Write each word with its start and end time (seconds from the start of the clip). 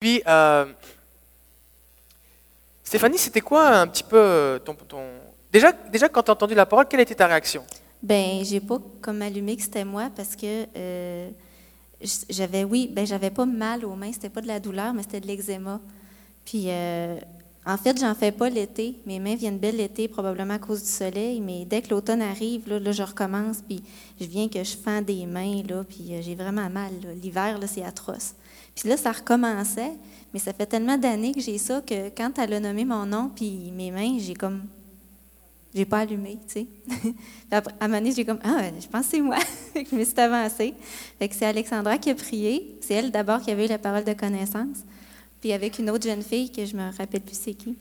Puis, 0.00 0.22
euh, 0.26 0.64
Stéphanie, 2.82 3.18
c'était 3.18 3.42
quoi 3.42 3.68
un 3.68 3.86
petit 3.86 4.02
peu 4.02 4.16
euh, 4.16 4.58
ton... 4.58 4.74
Déjà, 5.52 5.72
déjà, 5.72 6.08
quand 6.08 6.22
tu 6.22 6.30
as 6.30 6.32
entendu 6.32 6.54
la 6.54 6.64
parole, 6.64 6.86
quelle 6.88 7.00
était 7.00 7.14
ta 7.14 7.26
réaction? 7.26 7.62
Ben, 8.02 8.42
j'ai 8.42 8.60
pas 8.60 8.78
comme 9.02 9.20
allumé 9.20 9.56
que 9.56 9.62
c'était 9.62 9.84
moi 9.84 10.08
parce 10.16 10.36
que 10.36 10.64
euh, 10.74 11.28
j'avais, 12.30 12.64
oui, 12.64 12.88
ben 12.90 13.06
j'avais 13.06 13.28
pas 13.28 13.44
mal 13.44 13.84
aux 13.84 13.94
mains, 13.94 14.10
c'était 14.10 14.30
pas 14.30 14.40
de 14.40 14.46
la 14.46 14.58
douleur, 14.58 14.94
mais 14.94 15.02
c'était 15.02 15.20
de 15.20 15.26
l'eczéma. 15.26 15.78
Puis, 16.46 16.68
en 17.66 17.76
fait, 17.76 18.00
j'en 18.00 18.14
fais 18.14 18.32
pas 18.32 18.48
l'été. 18.48 18.96
Mes 19.04 19.18
mains 19.18 19.36
viennent 19.36 19.58
belles 19.58 19.76
l'été, 19.76 20.08
probablement 20.08 20.54
à 20.54 20.58
cause 20.58 20.82
du 20.82 20.88
soleil, 20.88 21.42
mais 21.42 21.66
dès 21.66 21.82
que 21.82 21.90
l'automne 21.90 22.22
arrive, 22.22 22.66
là, 22.70 22.78
là, 22.78 22.92
je 22.92 23.02
recommence, 23.02 23.58
puis 23.60 23.82
je 24.18 24.24
viens 24.24 24.48
que 24.48 24.64
je 24.64 24.78
fends 24.78 25.02
des 25.02 25.26
mains, 25.26 25.62
là, 25.68 25.84
puis 25.86 26.22
j'ai 26.22 26.34
vraiment 26.34 26.70
mal. 26.70 26.92
L'hiver, 27.22 27.58
là, 27.58 27.66
c'est 27.66 27.84
atroce. 27.84 28.32
Puis 28.74 28.88
là, 28.88 28.96
ça 28.96 29.12
recommençait, 29.12 29.92
mais 30.32 30.38
ça 30.38 30.52
fait 30.52 30.66
tellement 30.66 30.96
d'années 30.96 31.32
que 31.32 31.40
j'ai 31.40 31.58
ça 31.58 31.80
que 31.80 32.08
quand 32.10 32.38
elle 32.38 32.54
a 32.54 32.60
nommé 32.60 32.84
mon 32.84 33.06
nom, 33.06 33.30
puis 33.34 33.72
mes 33.72 33.90
mains, 33.90 34.18
j'ai 34.18 34.34
comme 34.34 34.62
j'ai 35.72 35.84
pas 35.84 35.98
allumé, 35.98 36.38
tu 36.48 36.52
sais. 36.52 36.66
À 37.52 37.62
un 37.80 37.86
moment 37.86 37.98
donné, 37.98 38.12
j'ai 38.12 38.24
comme, 38.24 38.40
ah, 38.42 38.62
je 38.80 38.88
pense 38.88 39.06
que 39.06 39.10
c'est 39.12 39.20
moi. 39.20 39.36
Je 39.74 39.94
me 39.94 40.04
suis 40.04 40.18
avancée. 40.18 40.74
Fait 41.18 41.28
que 41.28 41.34
c'est 41.34 41.46
Alexandra 41.46 41.96
qui 41.96 42.10
a 42.10 42.14
prié. 42.16 42.76
C'est 42.80 42.94
elle 42.94 43.12
d'abord 43.12 43.40
qui 43.40 43.52
avait 43.52 43.66
eu 43.66 43.68
la 43.68 43.78
parole 43.78 44.02
de 44.02 44.12
connaissance. 44.12 44.78
Puis 45.40 45.52
avec 45.52 45.78
une 45.78 45.88
autre 45.90 46.04
jeune 46.04 46.22
fille 46.22 46.50
que 46.50 46.64
je 46.64 46.76
me 46.76 46.90
rappelle 46.96 47.20
plus 47.20 47.38
c'est 47.38 47.54
qui. 47.54 47.76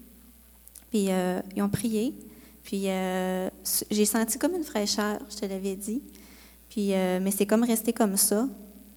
Puis 0.92 1.08
euh, 1.09 1.42
ils 1.56 1.64
ont 1.64 1.70
prié. 1.70 2.14
Puis 2.64 2.84
euh, 2.90 3.50
j'ai 3.90 4.06
senti 4.06 4.38
comme 4.38 4.53
une 4.53 4.64
fraîcheur, 4.64 5.17
je 5.31 5.38
te 5.38 5.45
l'avais 5.48 5.76
dit. 5.76 6.03
Puis, 6.70 6.94
euh, 6.94 7.20
mais 7.20 7.31
c'est 7.31 7.45
comme 7.45 7.64
resté 7.64 7.94
comme 7.94 8.16
ça. 8.16 8.48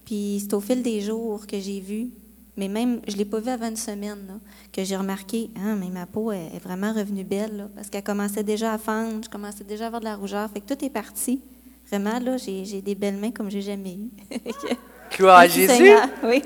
Puis 0.05 0.41
c'est 0.41 0.55
au 0.55 0.61
fil 0.61 0.83
des 0.83 1.01
jours 1.01 1.47
que 1.47 1.59
j'ai 1.59 1.81
vu, 1.81 2.11
mais 2.57 2.69
même, 2.69 3.01
je 3.07 3.13
ne 3.13 3.19
l'ai 3.19 3.25
pas 3.25 3.41
vu 3.41 3.49
avant 3.49 3.69
une 3.69 3.77
semaine, 3.77 4.27
là, 4.27 4.35
que 4.73 4.85
j'ai 4.85 4.97
remarqué, 4.97 5.51
ah, 5.57 5.75
mais 5.75 5.89
ma 5.89 6.07
peau 6.07 6.33
est, 6.33 6.51
est 6.55 6.63
vraiment 6.63 6.93
revenue 6.93 7.25
belle, 7.25 7.57
là, 7.57 7.69
parce 7.75 7.89
qu'elle 7.89 8.03
commençait 8.03 8.45
déjà 8.45 8.73
à 8.73 8.79
fendre, 8.79 9.25
je 9.25 9.31
commençais 9.31 9.65
déjà 9.65 9.85
à 9.85 9.87
avoir 9.87 10.01
de 10.01 10.07
la 10.07 10.17
rougeur. 10.17 10.51
Fait 10.51 10.61
que 10.61 10.75
tout 10.75 10.85
est 10.85 10.91
parti. 10.91 11.41
Vraiment, 11.89 12.19
là, 12.19 12.37
j'ai 12.37 12.83
des 12.83 12.95
belles 12.95 13.17
mains 13.17 13.31
comme 13.31 13.51
j'ai 13.51 13.63
jamais 13.63 13.95
eu. 13.95 14.11
Gloire 15.17 15.39
à 15.39 15.47
Jésus. 15.47 15.69
Seigneur. 15.69 16.09
Oui. 16.25 16.43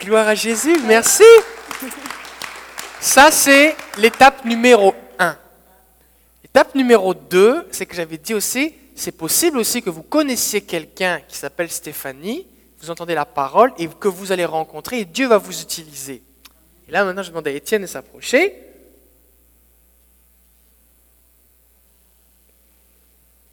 Gloire 0.00 0.28
à 0.28 0.34
Jésus, 0.34 0.76
merci. 0.86 1.24
Ça, 3.00 3.30
c'est 3.30 3.76
l'étape 3.98 4.44
numéro 4.44 4.94
1. 5.18 5.36
L'étape 6.42 6.74
numéro 6.74 7.14
2, 7.14 7.68
c'est 7.70 7.86
que 7.86 7.94
j'avais 7.94 8.18
dit 8.18 8.34
aussi, 8.34 8.74
c'est 8.94 9.12
possible 9.12 9.58
aussi 9.58 9.82
que 9.82 9.90
vous 9.90 10.02
connaissiez 10.02 10.60
quelqu'un 10.62 11.20
qui 11.28 11.36
s'appelle 11.36 11.70
Stéphanie, 11.70 12.46
vous 12.86 12.92
entendez 12.92 13.14
la 13.14 13.24
parole 13.26 13.72
et 13.78 13.88
que 13.88 14.08
vous 14.08 14.32
allez 14.32 14.44
rencontrer 14.44 15.00
et 15.00 15.04
Dieu 15.04 15.26
va 15.28 15.38
vous 15.38 15.60
utiliser. 15.60 16.22
Et 16.88 16.92
là, 16.92 17.04
maintenant, 17.04 17.22
je 17.22 17.30
demande 17.30 17.46
à 17.48 17.50
Étienne 17.50 17.82
de 17.82 17.86
s'approcher. 17.86 18.54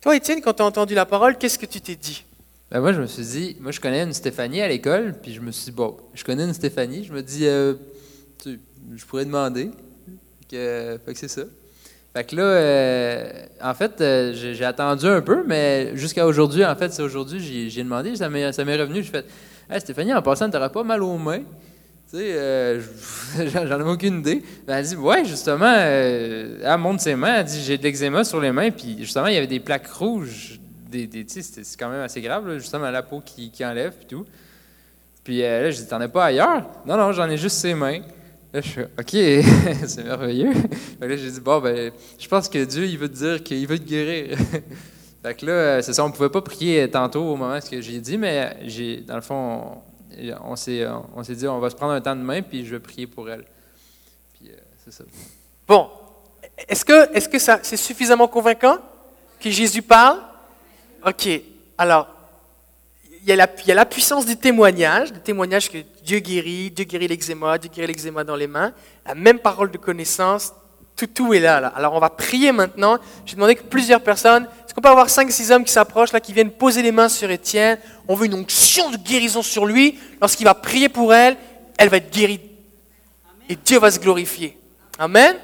Toi, 0.01 0.15
Étienne, 0.17 0.41
quand 0.41 0.53
tu 0.53 0.61
as 0.61 0.65
entendu 0.65 0.93
la 0.95 1.05
parole, 1.05 1.37
qu'est-ce 1.37 1.57
que 1.57 1.65
tu 1.65 1.79
t'es 1.81 1.95
dit? 1.95 2.25
Ben 2.69 2.81
moi, 2.81 2.91
je 2.93 3.01
me 3.01 3.07
suis 3.07 3.23
dit, 3.23 3.57
moi, 3.59 3.71
je 3.71 3.79
connais 3.79 4.01
une 4.03 4.13
Stéphanie 4.13 4.61
à 4.61 4.67
l'école, 4.67 5.15
puis 5.21 5.33
je 5.33 5.39
me 5.41 5.51
suis 5.51 5.65
dit, 5.65 5.71
bon, 5.71 5.97
je 6.13 6.23
connais 6.23 6.43
une 6.43 6.53
Stéphanie, 6.53 7.03
je 7.05 7.13
me 7.13 7.21
dis, 7.21 7.45
euh, 7.47 7.75
tu- 8.41 8.59
je 8.95 9.05
pourrais 9.05 9.25
demander. 9.25 9.71
Fait 10.49 10.99
que 11.05 11.13
c'est 11.15 11.27
ça. 11.27 11.43
Fait 12.14 12.23
que 12.25 12.36
là, 12.36 12.44
euh, 12.44 13.31
en 13.61 13.73
fait, 13.73 14.00
euh, 14.00 14.33
j'ai 14.36 14.66
attendu 14.66 15.08
un 15.08 15.22
peu, 15.22 15.44
mais 15.47 15.95
jusqu'à 15.97 16.28
aujourd'hui, 16.28 16.64
en 16.64 16.75
fait, 16.75 16.94
c'est 16.94 17.02
aujourd'hui, 17.02 17.69
j'ai 17.69 17.83
demandé, 17.83 18.16
ça 18.16 18.30
m'est 18.30 18.45
revenu, 18.47 19.02
j'ai 19.02 19.09
fait, 19.11 19.25
hey, 19.67 19.80
Stéphanie, 19.81 20.14
en 20.14 20.22
passant, 20.22 20.47
t'auras 20.50 20.69
pas 20.69 20.84
mal 20.84 21.02
aux 21.02 21.17
mains? 21.17 21.39
Tu 21.39 22.19
sais, 22.19 22.34
euh, 22.34 22.80
je- 22.80 23.47
j'en 23.52 23.61
avais 23.72 23.84
aucune 23.89 24.19
idée. 24.19 24.44
Ben, 24.67 24.78
elle 24.78 24.86
dit, 24.86 24.95
ouais, 24.95 25.25
justement, 25.25 25.73
elle 25.75 26.78
montre 26.78 27.02
ses 27.02 27.16
mains, 27.16 27.38
elle 27.39 27.45
dit, 27.45 27.64
j'ai 27.64 27.80
de 27.80 27.84
l'eczéma 27.84 28.23
sur 28.23 28.39
les 28.39 28.52
mains, 28.52 28.69
puis 28.69 28.97
justement, 29.00 29.25
il 29.25 29.34
y 29.34 29.38
avait 29.38 29.47
des 29.47 29.59
plaques 29.59 29.88
rouges, 29.88 30.59
des, 30.91 31.07
des, 31.07 31.25
c'est 31.28 31.52
quand 31.79 31.90
même 31.90 32.02
assez 32.02 32.22
grave, 32.22 32.47
là, 32.47 32.59
justement, 32.59 32.91
la 32.91 33.02
peau 33.02 33.23
qui, 33.25 33.52
enlève, 33.66 33.94
puis 33.94 34.06
tout. 34.06 34.25
Puis 35.23 35.40
là, 35.41 35.72
je 35.72 35.78
dis, 35.78 35.88
t'en 35.88 36.00
as 36.00 36.09
pas 36.09 36.25
ailleurs? 36.25 36.62
Non, 36.85 36.96
non, 36.96 37.12
j'en 37.12 37.28
ai 37.28 37.38
juste 37.38 37.56
ses 37.57 37.73
mains. 37.73 38.02
Là, 38.53 38.62
je 38.62 38.69
fais, 38.69 38.84
OK, 38.84 39.88
c'est 39.88 40.03
merveilleux. 40.03 40.53
Que 40.53 41.06
là, 41.06 41.18
j'ai 41.18 41.31
dit, 41.31 41.40
bon, 41.40 41.59
ben, 41.59 41.91
je 42.19 42.28
pense 42.28 42.47
que 42.47 42.64
Dieu, 42.64 42.86
il 42.86 43.00
veut 43.00 43.09
te 43.09 43.16
dire 43.16 43.44
qu'il 43.44 43.66
veut 43.66 43.80
te 43.80 43.84
guérir. 43.84 44.38
fait 45.24 45.34
que 45.34 45.46
là, 45.47 45.52
euh, 45.52 45.81
c'est 45.81 45.94
ça, 45.94 46.06
on 46.06 46.12
pouvait 46.12 46.30
pas 46.30 46.41
prier 46.41 46.88
tantôt 46.88 47.24
au 47.24 47.36
moment 47.36 47.58
où 47.58 47.81
j'ai 47.81 48.00
dit, 48.00 48.16
mais 48.16 48.56
j'ai, 48.62 48.97
dans 48.97 49.16
le 49.16 49.22
fond, 49.22 49.81
on, 50.16 50.52
on 50.52 50.56
s'est, 50.56 50.86
on 51.16 51.24
s'est 51.24 51.34
dit, 51.34 51.47
on 51.47 51.59
va 51.59 51.72
se 51.72 51.75
prendre 51.75 51.94
un 51.94 52.02
temps 52.02 52.16
de 52.16 52.22
main, 52.22 52.44
puis 52.44 52.64
je 52.64 52.75
vais 52.75 52.80
prier 52.80 53.08
pour 53.08 53.28
elle. 53.28 53.44
Puis 54.36 54.52
euh, 54.52 54.56
c'est 54.85 54.94
ça. 54.94 55.03
Bon, 55.68 55.90
est-ce 56.68 56.85
que, 56.85 57.12
est-ce 57.16 57.28
que 57.28 57.40
ça, 57.40 57.59
c'est 57.64 57.75
suffisamment 57.75 58.28
convaincant 58.28 58.78
que 59.40 59.50
Jésus 59.50 59.81
parle? 59.81 60.20
Ok, 61.03 61.28
alors, 61.75 62.08
il 63.25 63.29
y, 63.29 63.31
a 63.72 63.75
la, 63.75 63.85
puissance 63.85 64.25
du 64.25 64.35
témoignage, 64.35 65.13
le 65.13 65.19
témoignage 65.19 65.72
que 65.72 65.78
Dieu 66.03 66.19
guérit, 66.19 66.69
Dieu 66.72 66.84
guérit 66.84 67.07
l'eczéma, 67.07 67.57
Dieu 67.57 67.72
guérit 67.73 67.88
l'eczéma 67.88 68.25
dans 68.25 68.35
les 68.35 68.47
mains, 68.47 68.73
la 69.06 69.16
même 69.16 69.39
parole 69.39 69.72
de 69.72 69.78
connaissance, 69.78 70.51
tout, 70.97 71.07
tout 71.07 71.34
est 71.34 71.39
là, 71.39 71.61
là. 71.61 71.69
Alors 71.73 71.94
on 71.94 72.00
va 72.00 72.09
prier 72.09 72.51
maintenant. 72.51 72.97
J'ai 73.25 73.35
demandé 73.35 73.56
que 73.56 73.63
plusieurs 73.63 74.01
personnes, 74.01 74.45
est-ce 74.66 74.73
qu'on 74.73 74.81
peut 74.81 74.89
avoir 74.89 75.07
5-6 75.07 75.53
hommes 75.53 75.63
qui 75.63 75.72
s'approchent, 75.72 76.11
là, 76.11 76.19
qui 76.19 76.34
viennent 76.34 76.51
poser 76.51 76.81
les 76.81 76.91
mains 76.91 77.07
sur 77.07 77.31
Étienne? 77.31 77.79
On 78.09 78.16
veut 78.16 78.25
une 78.25 78.34
onction 78.34 78.91
de 78.91 78.97
guérison 78.97 79.41
sur 79.41 79.66
lui. 79.66 79.97
Lorsqu'il 80.19 80.45
va 80.45 80.53
prier 80.53 80.90
pour 80.90 81.13
elle, 81.13 81.38
elle 81.78 81.88
va 81.88 81.97
être 81.97 82.11
guérie. 82.11 82.41
Et 83.47 83.55
Dieu 83.55 83.79
va 83.79 83.90
se 83.90 84.00
glorifier. 84.00 84.57
Amen? 85.00 85.38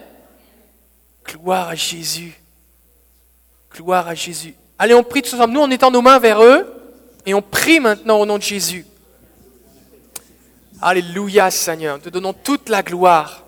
Gloire 1.26 1.70
à 1.70 1.76
Jésus. 1.76 2.34
Gloire 3.74 4.06
à 4.10 4.16
Jésus. 4.16 4.54
Allez, 4.78 4.94
on 4.94 5.04
prie 5.04 5.22
tous 5.22 5.34
ensemble. 5.34 5.54
Nous, 5.54 5.62
on 5.62 5.72
étend 5.72 5.92
nos 5.92 6.02
mains 6.02 6.20
vers 6.20 6.44
eux 6.44 6.76
et 7.30 7.34
on 7.36 7.44
prie 7.44 7.80
maintenant 7.80 8.20
au 8.20 8.26
nom 8.26 8.40
de 8.40 8.44
Jésus. 8.44 8.88
Alléluia, 10.82 11.52
Seigneur. 11.52 11.98
Nous 11.98 12.04
te 12.06 12.10
donnons 12.10 12.34
toute 12.34 12.70
la 12.70 12.82
gloire. 12.82 13.44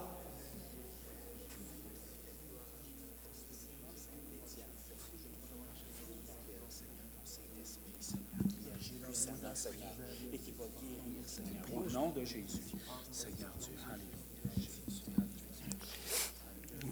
Au 11.73 11.89
nom 11.91 12.11
de 12.11 12.23
Jésus. 12.23 12.59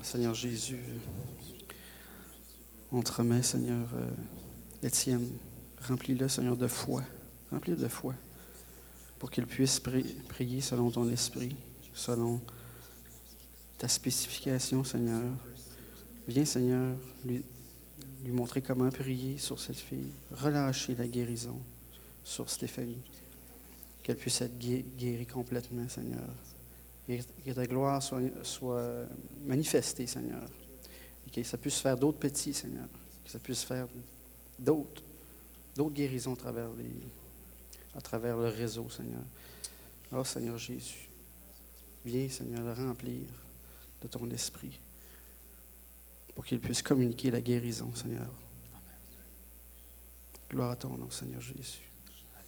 Seigneur 0.01 0.33
Jésus, 0.33 0.79
on 2.91 3.03
te 3.03 3.11
remet, 3.11 3.43
Seigneur, 3.43 3.87
euh, 3.93 4.87
Étienne, 4.87 5.29
remplis-le, 5.89 6.27
Seigneur, 6.27 6.55
de 6.57 6.67
foi. 6.67 7.03
Remplis-le 7.51 7.77
de 7.77 7.87
foi 7.87 8.13
pour 9.17 9.29
qu'il 9.31 9.45
puisse 9.45 9.79
pri- 9.81 10.15
prier 10.29 10.61
selon 10.61 10.89
ton 10.91 11.09
esprit, 11.09 11.55
selon 11.93 12.39
ta 13.77 13.87
spécification, 13.87 14.83
Seigneur. 14.83 15.23
Viens, 16.27 16.45
Seigneur, 16.45 16.95
lui, 17.25 17.43
montrer 18.31 18.61
comment 18.61 18.89
prier 18.89 19.37
sur 19.37 19.59
cette 19.59 19.77
fille, 19.77 20.11
relâcher 20.31 20.95
la 20.95 21.07
guérison 21.07 21.59
sur 22.23 22.49
Stéphanie, 22.49 23.01
qu'elle 24.03 24.15
puisse 24.17 24.39
être 24.41 24.57
gué- 24.57 24.85
guérie 24.97 25.25
complètement, 25.25 25.87
Seigneur. 25.89 26.29
Que 27.07 27.51
ta 27.51 27.65
gloire 27.65 28.03
soit, 28.03 28.21
soit 28.43 29.05
manifestée, 29.45 30.05
Seigneur. 30.05 30.43
Et 31.27 31.31
que 31.31 31.43
ça 31.43 31.57
puisse 31.57 31.79
faire 31.79 31.97
d'autres 31.97 32.19
petits, 32.19 32.53
Seigneur. 32.53 32.87
Que 33.25 33.31
ça 33.31 33.39
puisse 33.39 33.63
faire 33.63 33.87
d'autres, 34.59 35.01
d'autres 35.79 35.95
guérisons 35.95 36.33
à 36.33 36.35
travers, 36.35 36.67
les, 36.77 36.91
à 37.95 38.01
travers 38.01 38.35
le 38.35 38.49
réseau, 38.49 38.89
Seigneur. 38.89 39.21
Oh, 40.11 40.25
Seigneur 40.25 40.57
Jésus, 40.57 41.07
viens, 42.03 42.27
Seigneur, 42.27 42.61
le 42.61 42.73
remplir 42.73 43.21
de 44.01 44.07
ton 44.09 44.29
esprit 44.29 44.77
pour 46.35 46.43
qu'il 46.43 46.59
puisse 46.59 46.81
communiquer 46.81 47.31
la 47.31 47.39
guérison, 47.39 47.95
Seigneur. 47.95 48.27
Gloire 50.49 50.71
à 50.71 50.75
ton 50.75 50.97
nom, 50.97 51.09
Seigneur 51.09 51.39
Jésus. 51.39 51.89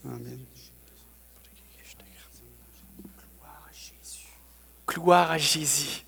Amen. 0.04 0.40
Gloire 4.86 5.32
à 5.32 5.38
Jésus. 5.38 6.04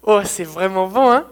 Oh, 0.00 0.20
c'est 0.24 0.44
vraiment 0.44 0.86
bon, 0.86 1.10
hein? 1.10 1.26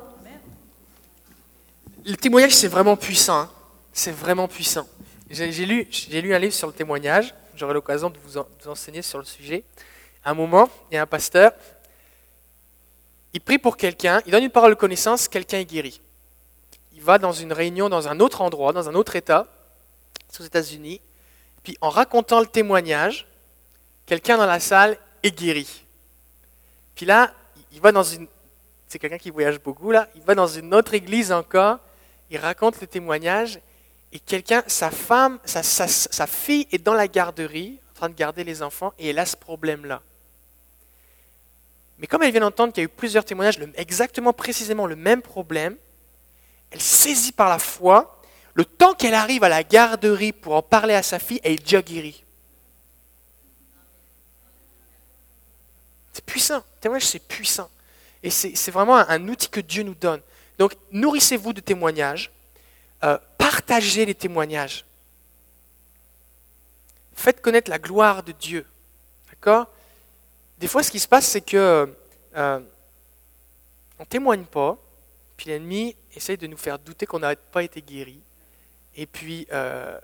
Le 2.05 2.17
témoignage, 2.17 2.57
c'est 2.57 2.67
vraiment 2.67 2.97
puissant. 2.97 3.43
hein? 3.43 3.51
C'est 3.99 4.13
vraiment 4.13 4.47
puissant. 4.47 4.87
J'ai 5.29 5.67
lu, 5.67 5.89
un 6.33 6.39
livre 6.39 6.55
sur 6.55 6.69
le 6.69 6.73
témoignage. 6.73 7.35
J'aurai 7.57 7.75
l'occasion 7.75 8.11
de 8.11 8.19
vous, 8.19 8.41
vous 8.61 8.69
enseigner 8.71 9.03
sur 9.03 9.19
le 9.19 9.25
sujet. 9.25 9.65
À 10.25 10.31
un 10.31 10.35
moment, 10.35 10.69
il 10.89 10.95
y 10.95 10.99
a 10.99 11.03
un 11.03 11.07
pasteur. 11.07 11.51
Il 13.33 13.41
prie 13.41 13.59
pour 13.59 13.77
quelqu'un. 13.77 14.23
Il 14.25 14.31
donne 14.31 14.45
une 14.45 14.51
parole 14.51 14.71
de 14.71 14.79
connaissance. 14.79 15.27
Quelqu'un 15.27 15.59
est 15.59 15.65
guéri. 15.65 16.01
Il 16.93 17.03
va 17.03 17.19
dans 17.19 17.33
une 17.33 17.53
réunion 17.53 17.89
dans 17.89 18.07
un 18.07 18.21
autre 18.21 18.41
endroit, 18.41 18.73
dans 18.73 18.89
un 18.89 18.95
autre 18.95 19.17
État, 19.17 19.49
aux 20.39 20.45
États-Unis. 20.45 21.01
Puis 21.65 21.77
en 21.81 21.91
racontant 21.91 22.39
le 22.39 22.47
témoignage, 22.47 23.27
quelqu'un 24.07 24.37
dans 24.37 24.47
la 24.47 24.61
salle 24.61 24.97
est 25.25 25.37
guéri. 25.37 25.85
Puis 26.95 27.05
là, 27.05 27.33
il 27.73 27.81
va 27.81 27.91
dans 27.91 28.05
une... 28.05 28.29
C'est 28.87 29.01
quelqu'un 29.01 29.19
qui 29.19 29.31
voyage 29.31 29.59
beaucoup, 29.59 29.91
là. 29.91 30.07
Il 30.15 30.23
va 30.23 30.37
dans 30.37 30.47
une 30.47 30.73
autre 30.73 30.95
église 30.95 31.33
encore, 31.33 31.79
il 32.31 32.39
raconte 32.39 32.81
le 32.81 32.87
témoignage, 32.87 33.59
et 34.13 34.19
quelqu'un, 34.21 34.63
sa 34.67 34.91
femme, 34.91 35.39
sa, 35.45 36.27
fille 36.27 36.67
est 36.73 36.79
dans 36.79 36.95
la 36.95 37.09
garderie, 37.09 37.79
en 37.91 37.95
train 37.95 38.09
de 38.09 38.15
garder 38.15 38.43
les 38.43 38.63
enfants, 38.63 38.95
et 38.99 39.11
elle 39.11 39.19
a 39.19 39.27
ce 39.27 39.37
problème-là. 39.37 40.03
Mais 41.99 42.07
comme 42.07 42.23
elle 42.23 42.31
vient 42.31 42.41
d'entendre 42.41 42.73
qu'il 42.73 42.83
y 42.83 42.85
a 42.85 42.87
eu 42.87 42.89
plusieurs 42.89 43.25
témoignages, 43.25 43.59
exactement 43.75 44.33
précisément 44.33 44.87
le 44.87 44.97
même 44.97 45.21
problème, 45.21 45.77
elle 46.71 46.81
saisit 46.81 47.33
par 47.33 47.49
la 47.49 47.59
foi, 47.59 48.21
le 48.55 48.65
temps 48.65 48.95
qu'elle 48.95 49.15
arrive 49.15 49.45
à 49.45 49.49
la 49.49 49.63
garderie 49.63 50.33
pour 50.33 50.55
en 50.55 50.63
parler 50.63 50.95
à 50.95 51.03
sa 51.03 51.19
fille, 51.19 51.41
elle 51.43 51.55
est. 51.55 52.25
C'est 56.13 56.25
puissant. 56.25 56.65
Témoignage, 56.81 57.07
c'est 57.07 57.21
puissant. 57.21 57.71
Et 58.23 58.31
c'est 58.31 58.71
vraiment 58.71 58.97
un, 58.97 59.07
un 59.09 59.29
outil 59.29 59.49
que 59.49 59.61
Dieu 59.61 59.83
nous 59.83 59.95
donne. 59.95 60.21
Donc, 60.59 60.75
nourrissez-vous 60.91 61.53
de 61.53 61.61
témoignages. 61.61 62.33
Euh, 63.05 63.17
partagez 63.49 64.05
les 64.05 64.15
témoignages. 64.15 64.85
Faites 67.15 67.41
connaître 67.41 67.71
la 67.71 67.79
gloire 67.79 68.23
de 68.23 68.33
Dieu. 68.33 68.67
D'accord? 69.31 69.69
Des 70.59 70.69
fois, 70.69 70.83
ce 70.83 70.91
qui 70.91 71.01
se 71.01 71.09
passe, 71.09 71.27
c'est 71.27 71.41
que 71.41 71.91
euh, 72.37 72.61
on 73.99 74.05
témoigne 74.05 74.45
pas, 74.45 74.77
puis 75.39 75.49
l'ennemi 75.49 75.97
essaye 76.15 76.37
de 76.37 76.47
nous 76.47 76.59
faire 76.59 76.79
douter 76.79 77.07
qu'on 77.07 77.21
n'a 77.21 77.35
pas 77.37 77.63
été 77.63 77.81
guéri, 77.81 78.21
et 78.95 79.07
puis 79.07 79.47
euh, 79.51 79.99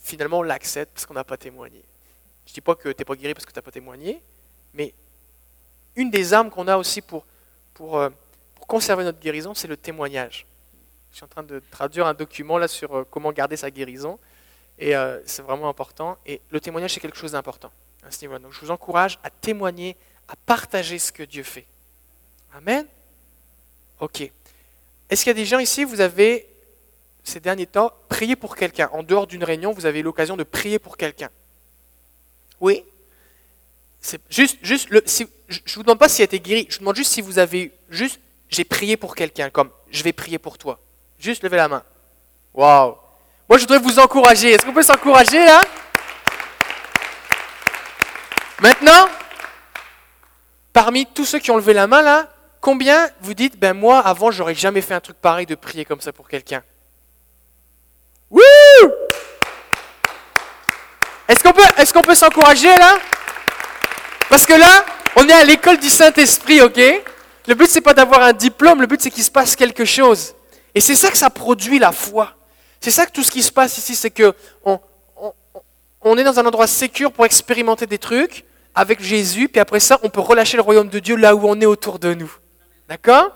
finalement 0.00 0.38
on 0.38 0.42
l'accepte 0.42 0.92
parce 0.94 1.04
qu'on 1.04 1.14
n'a 1.14 1.24
pas 1.24 1.36
témoigné. 1.36 1.82
Je 2.46 2.52
ne 2.52 2.54
dis 2.54 2.60
pas 2.60 2.76
que 2.76 2.90
tu 2.90 2.94
n'es 3.00 3.04
pas 3.04 3.16
guéri 3.16 3.34
parce 3.34 3.44
que 3.44 3.52
tu 3.52 3.58
n'as 3.58 3.62
pas 3.62 3.72
témoigné, 3.72 4.22
mais 4.72 4.94
une 5.96 6.10
des 6.10 6.32
armes 6.32 6.50
qu'on 6.50 6.68
a 6.68 6.76
aussi 6.76 7.02
pour, 7.02 7.26
pour, 7.74 7.98
euh, 7.98 8.10
pour 8.54 8.68
conserver 8.68 9.02
notre 9.02 9.18
guérison, 9.18 9.52
c'est 9.52 9.68
le 9.68 9.76
témoignage. 9.76 10.46
Je 11.12 11.16
suis 11.16 11.24
en 11.24 11.28
train 11.28 11.42
de 11.42 11.62
traduire 11.70 12.06
un 12.06 12.14
document 12.14 12.58
là 12.58 12.68
sur 12.68 12.96
euh, 12.96 13.06
comment 13.10 13.32
garder 13.32 13.56
sa 13.56 13.70
guérison, 13.70 14.18
et 14.78 14.96
euh, 14.96 15.20
c'est 15.26 15.42
vraiment 15.42 15.68
important. 15.68 16.16
Et 16.26 16.40
le 16.50 16.60
témoignage, 16.60 16.94
c'est 16.94 17.00
quelque 17.00 17.18
chose 17.18 17.32
d'important 17.32 17.70
à 18.02 18.10
ce 18.10 18.20
niveau-là. 18.22 18.38
Donc 18.40 18.52
je 18.52 18.60
vous 18.60 18.70
encourage 18.70 19.18
à 19.22 19.30
témoigner, 19.30 19.96
à 20.28 20.34
partager 20.36 20.98
ce 20.98 21.12
que 21.12 21.22
Dieu 21.22 21.42
fait. 21.42 21.66
Amen? 22.54 22.86
Ok. 24.00 24.22
Est-ce 25.10 25.22
qu'il 25.22 25.30
y 25.30 25.30
a 25.30 25.34
des 25.34 25.44
gens 25.44 25.58
ici, 25.58 25.84
vous 25.84 26.00
avez, 26.00 26.48
ces 27.22 27.40
derniers 27.40 27.66
temps, 27.66 27.92
prié 28.08 28.34
pour 28.34 28.56
quelqu'un? 28.56 28.88
En 28.92 29.02
dehors 29.02 29.26
d'une 29.26 29.44
réunion, 29.44 29.72
vous 29.72 29.86
avez 29.86 30.00
eu 30.00 30.02
l'occasion 30.02 30.36
de 30.36 30.44
prier 30.44 30.78
pour 30.78 30.96
quelqu'un? 30.96 31.30
Oui 32.60 32.84
juste, 34.28 34.58
juste 34.62 34.88
si- 35.06 35.28
je 35.48 35.58
ne 35.60 35.74
vous 35.74 35.82
demande 35.82 35.98
pas 35.98 36.08
s'il 36.08 36.22
a 36.22 36.24
été 36.24 36.40
guéri, 36.40 36.66
je 36.68 36.74
vous 36.76 36.80
demande 36.80 36.96
juste 36.96 37.12
si 37.12 37.20
vous 37.20 37.38
avez, 37.38 37.72
juste, 37.88 38.20
j'ai 38.48 38.64
prié 38.64 38.96
pour 38.96 39.14
quelqu'un, 39.14 39.50
comme 39.50 39.70
je 39.90 40.02
vais 40.02 40.12
prier 40.12 40.38
pour 40.38 40.58
toi. 40.58 40.80
Juste 41.22 41.44
levez 41.44 41.56
la 41.56 41.68
main. 41.68 41.84
Waouh 42.52 42.96
Moi, 43.48 43.56
je 43.56 43.62
voudrais 43.62 43.78
vous 43.78 44.00
encourager. 44.00 44.50
Est-ce 44.50 44.66
qu'on 44.66 44.72
peut 44.72 44.82
s'encourager 44.82 45.44
là? 45.44 45.60
Maintenant, 48.60 49.08
parmi 50.72 51.06
tous 51.06 51.24
ceux 51.24 51.38
qui 51.38 51.52
ont 51.52 51.56
levé 51.56 51.74
la 51.74 51.86
main 51.86 52.02
là, 52.02 52.28
combien 52.60 53.08
vous 53.20 53.34
dites, 53.34 53.56
ben 53.56 53.72
moi, 53.72 54.00
avant, 54.00 54.32
j'aurais 54.32 54.56
jamais 54.56 54.80
fait 54.80 54.94
un 54.94 55.00
truc 55.00 55.16
pareil 55.16 55.46
de 55.46 55.54
prier 55.54 55.84
comme 55.84 56.00
ça 56.00 56.12
pour 56.12 56.26
quelqu'un? 56.26 56.64
Wouh 58.28 58.42
Est-ce 61.28 61.44
qu'on 61.44 61.52
peut, 61.52 62.02
peut 62.02 62.14
s'encourager 62.16 62.76
là? 62.76 62.98
Parce 64.28 64.44
que 64.44 64.54
là, 64.54 64.84
on 65.14 65.28
est 65.28 65.32
à 65.32 65.44
l'école 65.44 65.78
du 65.78 65.88
Saint-Esprit, 65.88 66.62
ok? 66.62 66.80
Le 67.46 67.54
but, 67.54 67.68
c'est 67.68 67.80
pas 67.80 67.94
d'avoir 67.94 68.22
un 68.22 68.32
diplôme, 68.32 68.80
le 68.80 68.88
but, 68.88 69.00
c'est 69.00 69.10
qu'il 69.10 69.22
se 69.22 69.30
passe 69.30 69.54
quelque 69.54 69.84
chose. 69.84 70.34
Et 70.74 70.80
c'est 70.80 70.96
ça 70.96 71.10
que 71.10 71.18
ça 71.18 71.30
produit 71.30 71.78
la 71.78 71.92
foi. 71.92 72.34
C'est 72.80 72.90
ça 72.90 73.06
que 73.06 73.12
tout 73.12 73.22
ce 73.22 73.30
qui 73.30 73.42
se 73.42 73.52
passe 73.52 73.78
ici, 73.78 73.94
c'est 73.94 74.10
que 74.10 74.34
on, 74.64 76.18
est 76.18 76.24
dans 76.24 76.38
un 76.38 76.46
endroit 76.46 76.66
sécur 76.66 77.12
pour 77.12 77.24
expérimenter 77.24 77.86
des 77.86 77.98
trucs 77.98 78.44
avec 78.74 79.00
Jésus, 79.00 79.48
puis 79.48 79.60
après 79.60 79.80
ça, 79.80 79.98
on 80.02 80.08
peut 80.08 80.20
relâcher 80.20 80.56
le 80.56 80.62
royaume 80.62 80.88
de 80.88 80.98
Dieu 80.98 81.14
là 81.14 81.34
où 81.34 81.46
on 81.46 81.60
est 81.60 81.66
autour 81.66 81.98
de 81.98 82.14
nous. 82.14 82.32
D'accord? 82.88 83.30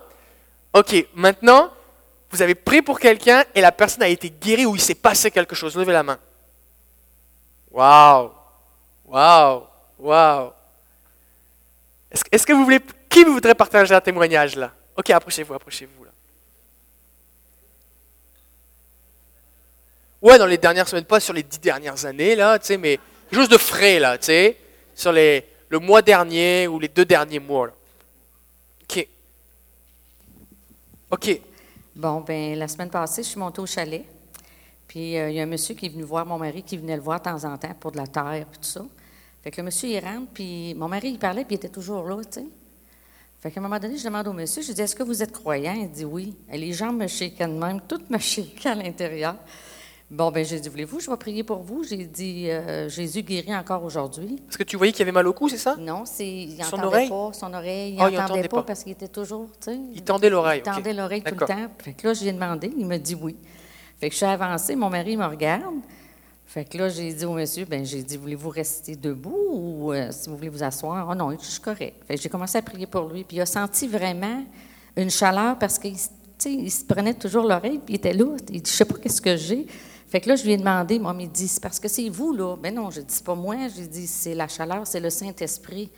Ok, 0.73 1.07
maintenant, 1.15 1.71
vous 2.31 2.43
avez 2.43 2.55
prié 2.55 2.83
pour 2.83 2.99
quelqu'un 2.99 3.45
et 3.55 3.61
la 3.61 3.71
personne 3.71 4.03
a 4.03 4.09
été 4.09 4.31
guérie 4.31 4.67
ou 4.67 4.75
il 4.75 4.81
s'est 4.81 4.95
passé 4.95 5.31
quelque 5.31 5.55
chose. 5.55 5.77
Levez 5.77 5.93
la 5.93 6.03
main. 6.03 6.19
Waouh 7.71 8.31
Waouh 9.05 9.63
Waouh 9.99 10.53
Est-ce 12.11 12.25
est-ce 12.33 12.47
que 12.47 12.53
vous 12.53 12.65
voulez. 12.65 12.81
Qui 13.09 13.25
voudrait 13.25 13.55
partager 13.55 13.95
un 13.95 14.01
témoignage 14.01 14.57
là? 14.57 14.73
Ok, 14.97 15.09
approchez-vous, 15.11 15.55
approchez-vous 15.55 16.05
là. 16.05 16.11
Ouais, 20.27 20.39
dans 20.39 20.47
les 20.47 20.59
dernières 20.59 20.89
semaines, 20.89 21.05
pas 21.05 21.21
sur 21.21 21.33
les 21.33 21.45
dix 21.45 21.61
dernières 21.61 22.05
années, 22.05 22.35
là, 22.35 22.59
tu 22.59 22.67
sais, 22.67 22.77
mais 22.77 22.99
chose 23.31 23.49
de 23.49 23.57
frais, 23.57 24.01
là, 24.01 24.19
tu 24.19 24.25
sais, 24.25 24.57
sur 24.93 25.13
les, 25.13 25.45
le 25.69 25.79
mois 25.79 26.03
dernier 26.03 26.67
ou 26.67 26.81
les 26.81 26.89
deux 26.89 27.05
derniers 27.05 27.39
mois. 27.39 27.71
OK. 28.83 29.09
OK. 31.13 31.41
Bon, 31.95 32.23
ben 32.23 32.59
la 32.59 32.67
semaine 32.67 32.91
passée, 32.91 33.23
je 33.23 33.29
suis 33.29 33.39
montée 33.39 33.61
au 33.61 33.67
chalet. 33.67 34.05
Puis 34.89 35.17
euh, 35.17 35.31
il 35.31 35.37
y 35.37 35.39
a 35.39 35.45
un 35.45 35.47
monsieur 35.47 35.77
qui 35.77 35.87
est 35.87 35.91
venu 35.91 36.03
voir 36.03 36.27
mon 36.27 36.39
mari, 36.39 36.65
qui 36.65 36.77
venait 36.77 36.97
le 36.97 37.03
voir 37.03 37.21
de 37.21 37.25
temps 37.27 37.45
en 37.45 37.57
temps 37.57 37.75
pour 37.79 37.93
de 37.93 37.99
la 37.99 38.09
terre 38.09 38.35
et 38.35 38.45
tout 38.47 38.65
ça. 38.65 38.85
Fait 39.45 39.53
que 39.53 39.59
le 39.59 39.67
monsieur, 39.67 39.91
il 39.91 40.01
rentre, 40.01 40.33
puis 40.35 40.75
mon 40.75 40.89
mari, 40.89 41.11
il 41.11 41.21
parlait, 41.21 41.45
puis 41.45 41.55
il 41.55 41.59
était 41.59 41.69
toujours 41.69 42.03
là, 42.03 42.17
tu 42.25 42.41
sais. 42.41 42.47
Fait 43.39 43.53
qu'à 43.53 43.61
un 43.61 43.63
moment 43.63 43.79
donné, 43.79 43.97
je 43.97 44.03
demande 44.03 44.27
au 44.27 44.33
monsieur, 44.33 44.61
je 44.61 44.73
dis, 44.73 44.83
est-ce 44.83 44.97
que 44.97 45.05
vous 45.05 45.23
êtes 45.23 45.31
croyant? 45.31 45.75
Il 45.75 45.89
dit 45.89 46.05
oui. 46.05 46.37
Et 46.51 46.59
les 46.59 46.73
jambes 46.73 46.97
me 46.97 47.07
de 47.07 47.61
même, 47.61 47.81
toutes 47.87 48.11
me 48.11 48.19
shakeaient 48.19 48.71
à 48.71 48.75
l'intérieur. 48.75 49.37
Bon, 50.09 50.31
ben 50.31 50.45
j'ai 50.45 50.61
dit, 50.61 50.69
voulez-vous, 50.69 51.01
je 51.01 51.11
vais 51.11 51.17
prier 51.17 51.43
pour 51.43 51.59
vous? 51.59 51.83
J'ai 51.83 52.05
dit, 52.07 52.49
euh, 52.49 52.89
Jésus 52.89 53.23
guérit 53.23 53.55
encore 53.57 53.83
aujourd'hui. 53.83 54.37
Est-ce 54.49 54.57
que 54.57 54.63
tu 54.63 54.77
voyais 54.77 54.93
qu'il 54.93 55.03
avait 55.03 55.11
mal 55.11 55.27
au 55.27 55.33
cou, 55.33 55.49
c'est 55.49 55.57
ça? 55.59 55.75
Non, 55.81 56.05
c'est, 56.05 56.25
il 56.29 56.63
Son 56.63 56.79
oreille? 56.79 57.09
pas 57.09 57.33
son 57.33 57.53
oreille. 57.53 57.95
Il 57.95 57.97
Oh, 58.01 58.05
n'entendait 58.05 58.21
entendait 58.23 58.49
pas, 58.49 58.57
pas. 58.59 58.63
parce 58.63 58.85
qu'il 58.85 58.93
était 58.93 59.09
toujours, 59.09 59.49
tu 59.61 59.73
sais. 59.73 59.79
Il 59.95 60.03
tendait 60.03 60.31
l'oreille, 60.31 60.61
Il 60.65 60.71
tendait 60.71 60.93
l'oreille 60.93 61.23
tout 61.23 61.35
le 61.35 61.45
temps. 61.45 61.57
Fait 61.79 61.93
que 61.95 62.07
là, 62.07 62.15
j'ai 62.15 62.33
demandé, 62.33 62.73
il 62.79 62.87
me 62.87 62.99
dit 62.99 63.17
oui. 63.21 63.35
Fait 63.99 64.09
que 64.09 64.13
je 64.13 64.19
suis 64.19 64.27
avancée, 64.27 64.77
mon 64.77 64.91
mari 64.91 65.17
me 65.17 65.27
regarde. 65.27 65.75
Fait 66.47 66.65
que 66.65 66.79
là, 66.79 66.89
j'ai 66.89 67.13
dit 67.13 67.25
au 67.25 67.33
monsieur, 67.33 67.65
ben 67.65 67.85
j'ai 67.85 68.05
dit, 68.05 68.17
voulez-vous 68.17 68.51
rester 68.51 68.95
debout 68.95 69.49
ou 69.51 69.93
euh, 69.93 70.11
si 70.13 70.29
vous 70.31 70.37
voulez 70.37 70.49
vous 70.51 70.63
asseoir? 70.63 71.09
Oh 71.11 71.15
non, 71.17 71.33
je 71.33 71.45
suis 71.45 71.61
correct. 71.61 71.97
Fait 72.07 72.15
que 72.15 72.21
j'ai 72.23 72.29
commencé 72.29 72.57
à 72.59 72.63
prier 72.63 72.87
pour 72.87 73.09
lui. 73.09 73.25
Puis 73.25 73.39
il 73.39 73.41
a 73.41 73.47
senti 73.47 73.89
vraiment 73.89 74.45
une 74.97 75.11
chaleur 75.11 75.59
parce 75.59 75.81
qu'il 75.81 75.99
se- 75.99 76.09
tu 76.09 76.15
sais, 76.39 76.53
il 76.53 76.71
se 76.71 76.85
prenait 76.85 77.15
toujours 77.15 77.43
l'oreille, 77.45 77.81
puis 77.85 77.95
il 77.95 77.97
était 77.97 78.13
là. 78.13 78.27
Il 78.53 78.63
dit, 78.63 78.71
je 78.71 78.77
sais 78.77 78.85
pas 78.85 78.95
qu'est-ce 79.03 79.21
que 79.21 79.37
j'ai. 79.37 79.67
Fait 80.09 80.21
que 80.21 80.29
là, 80.29 80.37
je 80.37 80.45
lui 80.45 80.53
ai 80.53 80.57
demandé, 80.57 80.99
moi, 80.99 81.15
il 81.19 81.31
dit, 81.31 81.49
c'est 81.49 81.63
parce 81.63 81.81
que 81.81 81.89
c'est 81.89 82.09
vous, 82.09 82.33
là. 82.33 82.57
Ben 82.57 82.75
non, 82.75 82.91
je 82.91 83.01
dis, 83.01 83.23
pas 83.23 83.35
moi. 83.35 83.57
J'ai 83.75 83.87
dit, 83.87 84.07
c'est 84.07 84.35
la 84.35 84.47
chaleur, 84.47 84.87
c'est 84.87 85.01
le 85.01 85.11
Saint-Esprit. 85.11 85.91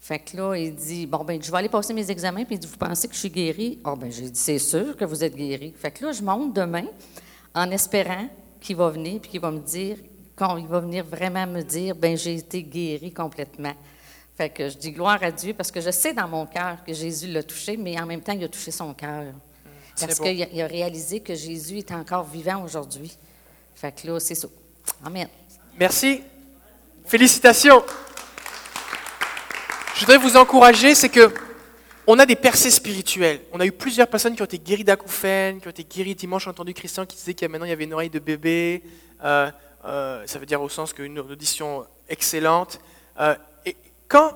Fait 0.00 0.18
que 0.18 0.36
là, 0.36 0.54
il 0.54 0.74
dit, 0.74 1.06
bon, 1.06 1.24
ben, 1.24 1.42
je 1.42 1.50
vais 1.50 1.58
aller 1.58 1.68
passer 1.68 1.92
mes 1.92 2.10
examens, 2.10 2.44
puis 2.44 2.56
il 2.56 2.58
dit, 2.58 2.66
vous 2.66 2.76
pensez 2.76 3.08
que 3.08 3.14
je 3.14 3.20
suis 3.20 3.30
guéri? 3.30 3.78
Ah, 3.84 3.94
ben, 3.96 4.10
j'ai 4.10 4.28
dit, 4.28 4.38
c'est 4.38 4.58
sûr 4.58 4.96
que 4.96 5.04
vous 5.04 5.24
êtes 5.24 5.34
guéri. 5.34 5.74
Fait 5.76 5.90
que 5.90 6.04
là, 6.04 6.12
je 6.12 6.22
monte 6.22 6.54
demain 6.54 6.84
en 7.54 7.70
espérant 7.70 8.28
qu'il 8.60 8.76
va 8.76 8.90
venir, 8.90 9.20
puis 9.20 9.30
qu'il 9.30 9.40
va 9.40 9.50
me 9.50 9.60
dire, 9.60 9.96
quand 10.36 10.56
il 10.56 10.66
va 10.66 10.80
venir 10.80 11.04
vraiment 11.04 11.46
me 11.46 11.62
dire, 11.62 11.94
ben, 11.94 12.16
j'ai 12.16 12.34
été 12.34 12.62
guéri 12.62 13.12
complètement. 13.12 13.74
Fait 14.34 14.50
que 14.50 14.68
je 14.68 14.76
dis 14.76 14.90
gloire 14.90 15.22
à 15.22 15.30
Dieu, 15.30 15.54
parce 15.54 15.70
que 15.70 15.80
je 15.80 15.90
sais 15.90 16.12
dans 16.12 16.28
mon 16.28 16.46
cœur 16.46 16.82
que 16.84 16.92
Jésus 16.92 17.28
l'a 17.28 17.42
touché, 17.42 17.76
mais 17.76 18.00
en 18.00 18.06
même 18.06 18.20
temps, 18.20 18.32
il 18.32 18.42
a 18.42 18.48
touché 18.48 18.70
son 18.70 18.92
cœur. 18.94 19.32
c'est 19.94 20.06
Parce 20.06 20.18
qu'il 20.18 20.42
a, 20.42 20.64
a 20.64 20.66
réalisé 20.66 21.20
que 21.20 21.34
Jésus 21.34 21.78
est 21.78 21.92
encore 21.92 22.24
vivant 22.24 22.62
aujourd'hui. 22.64 23.16
Fait 23.74 23.92
que 23.92 24.06
là, 24.06 24.20
c'est 24.20 24.34
ça. 24.34 24.48
Amen. 25.04 25.28
Merci. 25.78 26.22
Félicitations. 27.06 27.82
Je 29.94 30.00
voudrais 30.00 30.18
vous 30.18 30.36
encourager, 30.36 30.94
c'est 30.94 31.08
que 31.08 31.32
on 32.06 32.18
a 32.18 32.26
des 32.26 32.36
percées 32.36 32.70
spirituelles. 32.70 33.40
On 33.52 33.60
a 33.60 33.66
eu 33.66 33.72
plusieurs 33.72 34.08
personnes 34.08 34.36
qui 34.36 34.42
ont 34.42 34.46
été 34.46 34.58
guéries 34.58 34.84
d'acouphènes, 34.84 35.60
qui 35.60 35.68
ont 35.68 35.70
été 35.70 35.84
guéries 35.84 36.14
dimanche. 36.14 36.44
J'ai 36.44 36.50
entendu 36.50 36.74
Christian 36.74 37.06
qui 37.06 37.16
disait 37.16 37.34
qu'il 37.34 37.46
y 37.46 37.46
a 37.46 37.48
maintenant 37.48 37.66
il 37.66 37.70
y 37.70 37.72
avait 37.72 37.84
une 37.84 37.94
oreille 37.94 38.10
de 38.10 38.18
bébé. 38.18 38.82
Euh, 39.22 39.50
euh, 39.84 40.26
ça 40.26 40.38
veut 40.38 40.46
dire 40.46 40.60
au 40.60 40.68
sens 40.68 40.92
qu'une 40.92 41.18
audition 41.18 41.86
excellente. 42.08 42.80
Euh, 43.20 43.34
et 43.64 43.76
quand, 44.08 44.32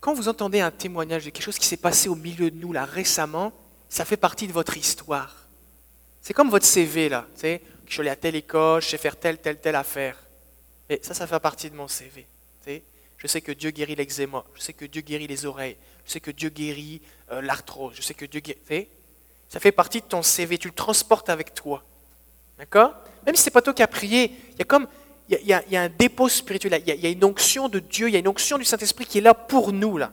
quand 0.00 0.14
vous 0.14 0.28
entendez 0.28 0.60
un 0.60 0.70
témoignage 0.70 1.24
de 1.24 1.30
quelque 1.30 1.44
chose 1.44 1.58
qui 1.58 1.66
s'est 1.66 1.76
passé 1.76 2.08
au 2.08 2.14
milieu 2.14 2.50
de 2.50 2.56
nous 2.56 2.72
là 2.72 2.84
récemment, 2.84 3.52
ça 3.88 4.04
fait 4.04 4.16
partie 4.16 4.46
de 4.46 4.52
votre 4.52 4.76
histoire. 4.76 5.36
C'est 6.20 6.32
comme 6.32 6.48
votre 6.48 6.66
CV 6.66 7.08
là. 7.08 7.26
Tu 7.34 7.40
sais, 7.40 7.62
je 7.92 7.96
suis 7.96 8.00
allé 8.00 8.08
à 8.08 8.16
telle 8.16 8.36
école, 8.36 8.80
je 8.80 8.88
sais 8.88 8.96
faire 8.96 9.16
telle, 9.16 9.36
telle, 9.36 9.60
telle 9.60 9.74
affaire. 9.74 10.16
Et 10.88 10.98
ça, 11.02 11.12
ça 11.12 11.26
fait 11.26 11.38
partie 11.40 11.68
de 11.68 11.76
mon 11.76 11.88
CV. 11.88 12.26
tu 12.64 12.70
sais. 12.70 12.82
Je 13.18 13.26
sais 13.26 13.42
que 13.42 13.52
Dieu 13.52 13.70
guérit 13.70 13.94
l'eczéma. 13.94 14.46
Je 14.54 14.62
sais 14.62 14.72
que 14.72 14.86
Dieu 14.86 15.02
guérit 15.02 15.26
les 15.26 15.44
oreilles. 15.44 15.76
Je 16.06 16.12
sais 16.12 16.20
que 16.20 16.30
Dieu 16.30 16.48
guérit 16.48 17.02
euh, 17.30 17.42
l'arthrose. 17.42 17.94
Je 17.94 18.00
sais 18.00 18.14
que 18.14 18.24
Dieu 18.24 18.40
guérit. 18.40 18.88
Ça 19.46 19.60
fait 19.60 19.72
partie 19.72 20.00
de 20.00 20.06
ton 20.06 20.22
CV. 20.22 20.56
Tu 20.56 20.68
le 20.68 20.74
transportes 20.74 21.28
avec 21.28 21.52
toi. 21.52 21.84
D'accord? 22.56 22.94
Même 23.26 23.36
si 23.36 23.42
ce 23.42 23.50
n'est 23.50 23.52
pas 23.52 23.60
toi 23.60 23.74
qui 23.74 23.82
as 23.82 23.86
prié, 23.86 24.32
il 24.52 24.58
y 24.58 24.62
a 24.62 24.64
comme, 24.64 24.88
il 25.28 25.38
y, 25.46 25.52
a- 25.52 25.82
un 25.82 25.90
dépôt 25.90 26.30
spirituel, 26.30 26.82
il 26.86 26.94
y, 26.98 27.06
a, 27.06 27.10
une 27.10 27.24
onction 27.24 27.68
de 27.68 27.78
Dieu, 27.78 28.08
il 28.08 28.12
y 28.12 28.16
a 28.16 28.20
une 28.20 28.28
onction 28.28 28.56
du 28.56 28.64
Saint-Esprit 28.64 29.04
qui 29.04 29.18
est 29.18 29.20
là 29.20 29.34
pour 29.34 29.70
nous, 29.70 29.98
là, 29.98 30.12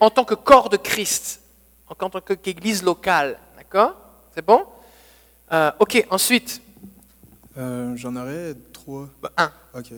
en 0.00 0.08
tant 0.08 0.24
que 0.24 0.34
corps 0.34 0.70
de 0.70 0.78
Christ, 0.78 1.42
en 1.88 1.94
tant 1.94 2.08
qu'église 2.22 2.82
locale. 2.82 3.38
D'accord? 3.58 3.96
C'est 4.34 4.44
bon? 4.46 4.64
Euh, 5.52 5.72
Ok, 5.78 6.06
ensuite, 6.08 6.62
Euh, 7.58 7.94
J'en 7.96 8.16
aurais 8.16 8.54
trois. 8.72 9.08
bah, 9.22 9.30
un. 9.36 9.52
OK. 9.78 9.92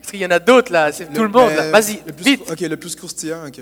Parce 0.00 0.10
qu'il 0.10 0.20
y 0.20 0.26
en 0.26 0.30
a 0.30 0.38
d'autres, 0.38 0.72
là, 0.72 0.90
c'est 0.92 1.06
tout 1.12 1.22
le 1.22 1.28
monde, 1.28 1.50
là. 1.52 1.70
Vas-y, 1.70 2.00
le 2.06 2.12
plus- 2.12 2.24
vite. 2.24 2.50
OK, 2.50 2.60
le 2.60 2.76
plus 2.76 2.94
croustillant, 2.96 3.46
OK. 3.46 3.60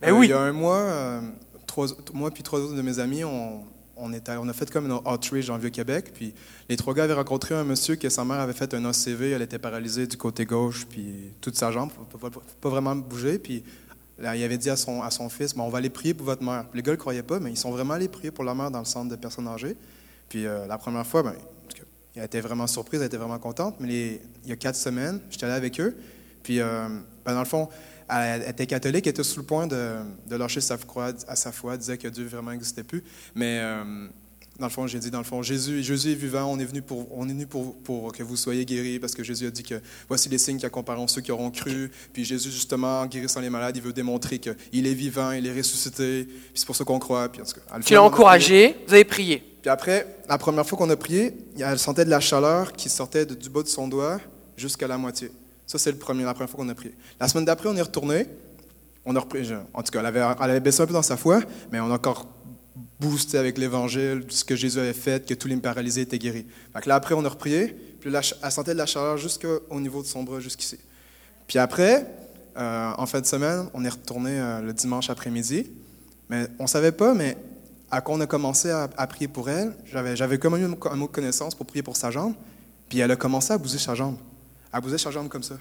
Ben 0.00 0.10
Euh, 0.10 0.18
oui. 0.18 0.26
Il 0.26 0.30
y 0.30 0.32
a 0.32 0.40
un 0.40 0.52
mois, 0.52 0.78
euh, 0.78 1.20
trois, 1.66 1.86
moi 2.14 2.30
puis 2.30 2.42
trois 2.42 2.58
autres 2.60 2.74
de 2.74 2.82
mes 2.82 2.98
amis, 2.98 3.22
on, 3.24 3.62
on, 3.96 4.10
on 4.12 4.48
a 4.48 4.52
fait 4.52 4.70
comme 4.70 4.90
un 4.90 5.12
outreach 5.12 5.48
en 5.50 5.58
Vieux-Québec. 5.58 6.12
Puis 6.14 6.34
les 6.68 6.76
trois 6.76 6.94
gars 6.94 7.04
avaient 7.04 7.12
rencontré 7.14 7.54
un 7.54 7.62
monsieur 7.64 7.96
que 7.96 8.08
sa 8.08 8.24
mère 8.24 8.40
avait 8.40 8.52
fait 8.54 8.72
un 8.74 8.84
ACV. 8.86 9.32
Elle 9.32 9.42
était 9.42 9.58
paralysée 9.58 10.06
du 10.06 10.16
côté 10.16 10.44
gauche, 10.46 10.86
puis 10.88 11.32
toute 11.40 11.56
sa 11.56 11.70
jambe, 11.70 11.90
pas, 11.92 12.30
pas- 12.30 12.40
pas 12.60 12.68
vraiment 12.70 12.96
bouger. 12.96 13.38
Puis 13.38 13.62
il 14.18 14.26
avait 14.26 14.58
dit 14.58 14.70
à 14.70 14.76
son, 14.76 15.02
à 15.02 15.10
son 15.10 15.28
fils, 15.28 15.54
on 15.56 15.68
va 15.68 15.78
aller 15.78 15.90
prier 15.90 16.14
pour 16.14 16.26
votre 16.26 16.42
mère. 16.42 16.66
Les 16.74 16.82
gars 16.82 16.92
ne 16.92 16.96
croyaient 16.96 17.22
pas, 17.22 17.40
mais 17.40 17.50
ils 17.50 17.56
sont 17.56 17.70
vraiment 17.70 17.94
allés 17.94 18.08
prier 18.08 18.30
pour 18.30 18.44
la 18.44 18.54
mère 18.54 18.70
dans 18.70 18.78
le 18.78 18.84
centre 18.84 19.10
de 19.10 19.16
personnes 19.16 19.48
âgées. 19.48 19.76
Puis 20.28 20.46
euh, 20.46 20.66
la 20.66 20.78
première 20.78 21.06
fois, 21.06 21.22
ben, 21.22 21.34
elle 22.14 22.24
était 22.24 22.40
vraiment 22.40 22.66
surprise, 22.66 23.00
elle 23.00 23.06
était 23.06 23.16
vraiment 23.16 23.38
contente. 23.38 23.76
Mais 23.80 24.20
il 24.44 24.50
y 24.50 24.52
a 24.52 24.56
quatre 24.56 24.76
semaines, 24.76 25.20
j'étais 25.30 25.46
allé 25.46 25.54
avec 25.54 25.80
eux. 25.80 25.96
Puis, 26.42 26.60
euh, 26.60 26.88
ben, 27.24 27.34
dans 27.34 27.40
le 27.40 27.46
fond, 27.46 27.68
elle, 28.08 28.42
était 28.48 28.66
catholique, 28.66 29.06
elle 29.06 29.12
était 29.12 29.22
sur 29.22 29.40
le 29.40 29.46
point 29.46 29.66
de, 29.66 30.04
lâcher 30.30 30.60
sa 30.60 30.76
foi, 30.76 31.12
à 31.28 31.36
sa 31.36 31.52
foi, 31.52 31.74
elle 31.74 31.78
disait 31.78 31.98
que 31.98 32.08
Dieu 32.08 32.26
vraiment 32.26 32.50
n'existait 32.50 32.82
plus. 32.82 33.02
Mais 33.34 33.60
euh, 33.60 34.08
dans 34.62 34.68
le 34.68 34.72
fond, 34.72 34.86
j'ai 34.86 35.00
dit, 35.00 35.10
dans 35.10 35.18
le 35.18 35.24
fond, 35.24 35.42
Jésus, 35.42 35.82
Jésus 35.82 36.12
est 36.12 36.14
vivant, 36.14 36.44
on 36.44 36.56
est 36.60 36.64
venu, 36.64 36.82
pour, 36.82 37.08
on 37.18 37.28
est 37.28 37.32
venu 37.32 37.48
pour, 37.48 37.74
pour 37.78 38.12
que 38.12 38.22
vous 38.22 38.36
soyez 38.36 38.64
guéris, 38.64 39.00
parce 39.00 39.12
que 39.12 39.24
Jésus 39.24 39.48
a 39.48 39.50
dit 39.50 39.64
que 39.64 39.74
voici 40.06 40.28
les 40.28 40.38
signes 40.38 40.56
qui 40.56 40.64
accompagneront 40.64 41.08
ceux 41.08 41.20
qui 41.20 41.32
auront 41.32 41.50
cru. 41.50 41.90
Puis 42.12 42.24
Jésus, 42.24 42.52
justement, 42.52 43.00
en 43.00 43.06
guérissant 43.06 43.40
les 43.40 43.50
malades, 43.50 43.76
il 43.76 43.82
veut 43.82 43.92
démontrer 43.92 44.38
qu'il 44.38 44.86
est 44.86 44.94
vivant, 44.94 45.32
il 45.32 45.44
est 45.48 45.52
ressuscité. 45.52 46.26
Puis 46.26 46.52
c'est 46.54 46.66
pour 46.66 46.76
ça 46.76 46.84
qu'on 46.84 47.00
croit. 47.00 47.28
Puis, 47.28 47.42
en 47.42 47.44
tout 47.44 47.54
cas, 47.54 47.80
Tu 47.84 47.94
l'as 47.94 48.04
encouragé, 48.04 48.76
vous 48.86 48.94
avez 48.94 49.04
prié. 49.04 49.42
Puis 49.60 49.68
après, 49.68 50.06
la 50.28 50.38
première 50.38 50.64
fois 50.64 50.78
qu'on 50.78 50.90
a 50.90 50.96
prié, 50.96 51.34
elle 51.58 51.78
sentait 51.80 52.04
de 52.04 52.10
la 52.10 52.20
chaleur 52.20 52.72
qui 52.72 52.88
sortait 52.88 53.26
du 53.26 53.50
bas 53.50 53.64
de 53.64 53.68
son 53.68 53.88
doigt 53.88 54.20
jusqu'à 54.56 54.86
la 54.86 54.96
moitié. 54.96 55.32
Ça, 55.66 55.76
c'est 55.76 55.90
le 55.90 55.98
premier, 55.98 56.22
la 56.22 56.34
première 56.34 56.50
fois 56.50 56.64
qu'on 56.64 56.70
a 56.70 56.74
prié. 56.76 56.94
La 57.18 57.26
semaine 57.26 57.46
d'après, 57.46 57.68
on 57.68 57.76
est 57.76 57.82
retourné. 57.82 58.28
On 59.04 59.16
a 59.16 59.18
repris, 59.18 59.50
en 59.74 59.82
tout 59.82 59.90
cas, 59.90 59.98
elle 59.98 60.06
avait, 60.06 60.20
elle 60.20 60.50
avait 60.50 60.60
baissé 60.60 60.82
un 60.82 60.86
peu 60.86 60.92
dans 60.92 61.02
sa 61.02 61.16
foi, 61.16 61.40
mais 61.72 61.80
on 61.80 61.90
a 61.90 61.94
encore 61.94 62.28
boosté 63.00 63.38
avec 63.38 63.58
l'Évangile, 63.58 64.24
ce 64.28 64.44
que 64.44 64.56
Jésus 64.56 64.78
avait 64.78 64.92
fait, 64.92 65.26
que 65.26 65.34
tous 65.34 65.48
les 65.48 65.56
paralysés 65.56 66.02
étaient 66.02 66.18
guéris. 66.18 66.46
Là, 66.86 66.94
après, 66.94 67.14
on 67.14 67.24
a 67.24 67.28
reprié, 67.28 67.68
puis 68.00 68.10
elle 68.14 68.52
sentait 68.52 68.72
de 68.72 68.78
la 68.78 68.86
chaleur 68.86 69.18
jusqu'au 69.18 69.80
niveau 69.80 70.02
de 70.02 70.06
son 70.06 70.22
bras, 70.22 70.40
jusqu'ici. 70.40 70.78
Puis 71.46 71.58
après, 71.58 72.06
euh, 72.56 72.92
en 72.96 73.06
fin 73.06 73.20
de 73.20 73.26
semaine, 73.26 73.68
on 73.74 73.84
est 73.84 73.88
retourné 73.88 74.38
euh, 74.38 74.60
le 74.60 74.72
dimanche 74.72 75.10
après-midi. 75.10 75.70
Mais 76.28 76.46
on 76.58 76.64
ne 76.64 76.68
savait 76.68 76.92
pas, 76.92 77.14
mais 77.14 77.36
à 77.90 78.00
quand 78.00 78.14
on 78.14 78.20
a 78.20 78.26
commencé 78.26 78.70
à, 78.70 78.88
à 78.96 79.06
prier 79.06 79.28
pour 79.28 79.50
elle, 79.50 79.74
j'avais, 79.84 80.16
j'avais 80.16 80.38
comme 80.38 80.56
eu 80.56 80.64
un 80.64 80.96
mot 80.96 81.06
de 81.06 81.12
connaissance 81.12 81.54
pour 81.54 81.66
prier 81.66 81.82
pour 81.82 81.96
sa 81.96 82.10
jambe, 82.10 82.34
puis 82.88 83.00
elle 83.00 83.10
a 83.10 83.16
commencé 83.16 83.52
à 83.52 83.58
bouger 83.58 83.78
sa 83.78 83.94
jambe. 83.94 84.16
Elle 84.72 84.80
bougeait 84.80 84.98
sa 84.98 85.10
jambe 85.10 85.28
comme 85.28 85.42
ça. 85.42 85.56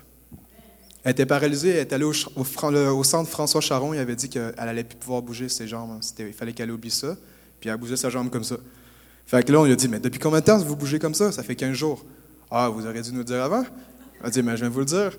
Elle 1.03 1.11
était 1.11 1.25
paralysée, 1.25 1.69
elle 1.69 1.77
est 1.77 1.93
allée 1.93 2.05
au, 2.05 3.03
centre 3.03 3.29
François 3.29 3.61
Charon, 3.61 3.93
il 3.93 3.99
avait 3.99 4.15
dit 4.15 4.29
qu'elle 4.29 4.53
allait 4.57 4.83
plus 4.83 4.97
pouvoir 4.97 5.21
bouger 5.21 5.49
ses 5.49 5.67
jambes. 5.67 5.99
Il 6.19 6.33
fallait 6.33 6.53
qu'elle 6.53 6.71
oublie 6.71 6.91
ça, 6.91 7.17
puis 7.59 7.69
elle 7.69 7.77
bougeait 7.77 7.97
sa 7.97 8.09
jambe 8.09 8.29
comme 8.29 8.43
ça. 8.43 8.57
Fait 9.25 9.43
que 9.43 9.51
là, 9.51 9.61
on 9.61 9.65
lui 9.65 9.71
a 9.71 9.75
dit, 9.75 9.87
mais 9.87 9.99
depuis 9.99 10.19
combien 10.19 10.39
de 10.39 10.45
temps 10.45 10.57
vous 10.59 10.75
bougez 10.75 10.99
comme 10.99 11.15
ça? 11.15 11.31
Ça 11.31 11.41
fait 11.41 11.55
15 11.55 11.73
jours. 11.73 12.05
Ah, 12.51 12.69
vous 12.69 12.85
auriez 12.85 13.01
dû 13.01 13.11
nous 13.11 13.19
le 13.19 13.23
dire 13.23 13.41
avant. 13.41 13.63
Elle 14.19 14.27
a 14.27 14.29
dit, 14.29 14.43
mais 14.43 14.51
je 14.51 14.61
viens 14.61 14.69
vous 14.69 14.79
le 14.79 14.85
dire. 14.85 15.17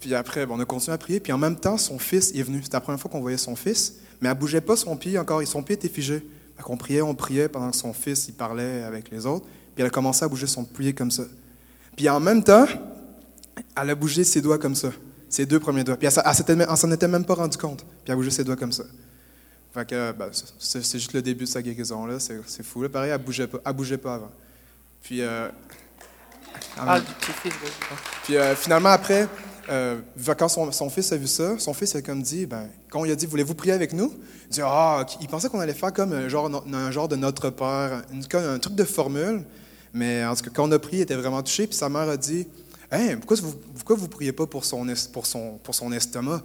Puis 0.00 0.14
après, 0.14 0.46
on 0.48 0.60
a 0.60 0.64
continué 0.64 0.94
à 0.94 0.98
prier, 0.98 1.20
puis 1.20 1.32
en 1.32 1.38
même 1.38 1.56
temps, 1.56 1.78
son 1.78 1.98
fils 1.98 2.32
est 2.34 2.42
venu. 2.42 2.60
C'était 2.62 2.76
la 2.76 2.80
première 2.80 3.00
fois 3.00 3.10
qu'on 3.10 3.20
voyait 3.20 3.38
son 3.38 3.56
fils, 3.56 4.00
mais 4.20 4.28
elle 4.28 4.36
bougeait 4.36 4.60
pas 4.60 4.76
son 4.76 4.96
pied 4.96 5.18
encore, 5.18 5.42
son 5.46 5.62
pied 5.62 5.74
était 5.74 5.88
figé. 5.88 6.22
Fait 6.56 6.62
qu'on 6.62 6.76
priait, 6.76 7.02
on 7.02 7.14
priait 7.14 7.48
pendant 7.48 7.70
que 7.70 7.76
son 7.76 7.92
fils, 7.92 8.28
il 8.28 8.34
parlait 8.34 8.82
avec 8.82 9.10
les 9.10 9.26
autres, 9.26 9.46
puis 9.74 9.82
elle 9.82 9.86
a 9.86 9.90
commencé 9.90 10.24
à 10.24 10.28
bouger 10.28 10.46
son 10.46 10.64
pied 10.64 10.92
comme 10.92 11.10
ça. 11.10 11.24
Puis 11.96 12.08
en 12.08 12.20
même 12.20 12.42
temps, 12.42 12.66
elle 13.76 13.90
a 13.90 13.94
bougé 13.94 14.24
ses 14.24 14.40
doigts 14.40 14.58
comme 14.58 14.74
ça, 14.74 14.90
ses 15.34 15.46
deux 15.46 15.58
premiers 15.60 15.84
doigts. 15.84 15.96
Puis 15.96 16.06
elle, 16.06 16.12
s'en- 16.12 16.22
elle 16.24 16.34
s'était 16.34 16.54
même- 16.56 16.68
elle 16.70 16.76
s'en 16.76 16.90
était 16.92 17.08
même 17.08 17.24
pas 17.24 17.34
rendu 17.34 17.56
compte. 17.58 17.82
Puis 17.82 17.88
elle 18.06 18.12
a 18.12 18.16
bougé 18.16 18.30
ses 18.30 18.44
doigts 18.44 18.56
comme 18.56 18.72
ça. 18.72 18.84
Fait 19.72 19.88
que, 19.88 20.12
ben, 20.12 20.28
c'est 20.58 20.82
juste 20.98 21.12
le 21.14 21.22
début 21.22 21.44
de 21.44 21.48
sa 21.48 21.60
guérison, 21.60 22.06
là. 22.06 22.18
C'est 22.20 22.62
fou. 22.62 22.82
Là, 22.82 22.88
pareil, 22.88 23.10
elle 23.10 23.18
bougeait 23.22 23.46
pas, 23.48 23.58
elle 23.66 23.72
bougeait 23.72 23.98
pas 23.98 24.14
avant. 24.14 24.30
Puis, 25.02 25.20
euh, 25.20 25.48
Ah, 26.78 27.00
puis 28.22 28.36
euh, 28.36 28.54
finalement, 28.54 28.90
après, 28.90 29.26
euh, 29.68 30.00
quand 30.38 30.48
son, 30.48 30.70
son 30.70 30.88
fils 30.88 31.10
a 31.12 31.16
vu 31.16 31.26
ça, 31.26 31.58
son 31.58 31.74
fils 31.74 31.94
a 31.96 32.02
comme 32.02 32.22
dit, 32.22 32.46
ben, 32.46 32.68
quand 32.88 33.00
on 33.00 33.04
lui 33.04 33.10
a 33.10 33.16
dit, 33.16 33.26
voulez-vous 33.26 33.54
prier 33.54 33.72
avec 33.74 33.92
nous? 33.92 34.12
Il 34.44 34.50
dit, 34.50 34.60
ah, 34.62 35.04
il 35.20 35.26
pensait 35.28 35.48
qu'on 35.48 35.58
allait 35.60 35.74
faire 35.74 35.92
comme 35.92 36.12
un 36.12 36.28
genre, 36.28 36.48
un 36.72 36.90
genre 36.92 37.08
de 37.08 37.16
Notre 37.16 37.50
Père, 37.50 38.02
une- 38.12 38.24
un 38.38 38.58
truc 38.60 38.74
de 38.76 38.84
formule. 38.84 39.42
Mais 39.92 40.24
en 40.24 40.34
tout 40.36 40.44
cas, 40.44 40.50
quand 40.54 40.68
on 40.68 40.72
a 40.72 40.78
prié, 40.78 40.98
il 40.98 41.02
était 41.02 41.14
vraiment 41.16 41.42
touché. 41.42 41.66
Puis 41.66 41.76
sa 41.76 41.88
mère 41.88 42.08
a 42.08 42.16
dit, 42.16 42.46
pourquoi 43.20 43.96
vous 43.96 44.02
vous 44.02 44.08
priez 44.08 44.32
pas 44.32 44.46
pour 44.46 44.64
son, 44.64 44.88
estomac? 45.92 46.42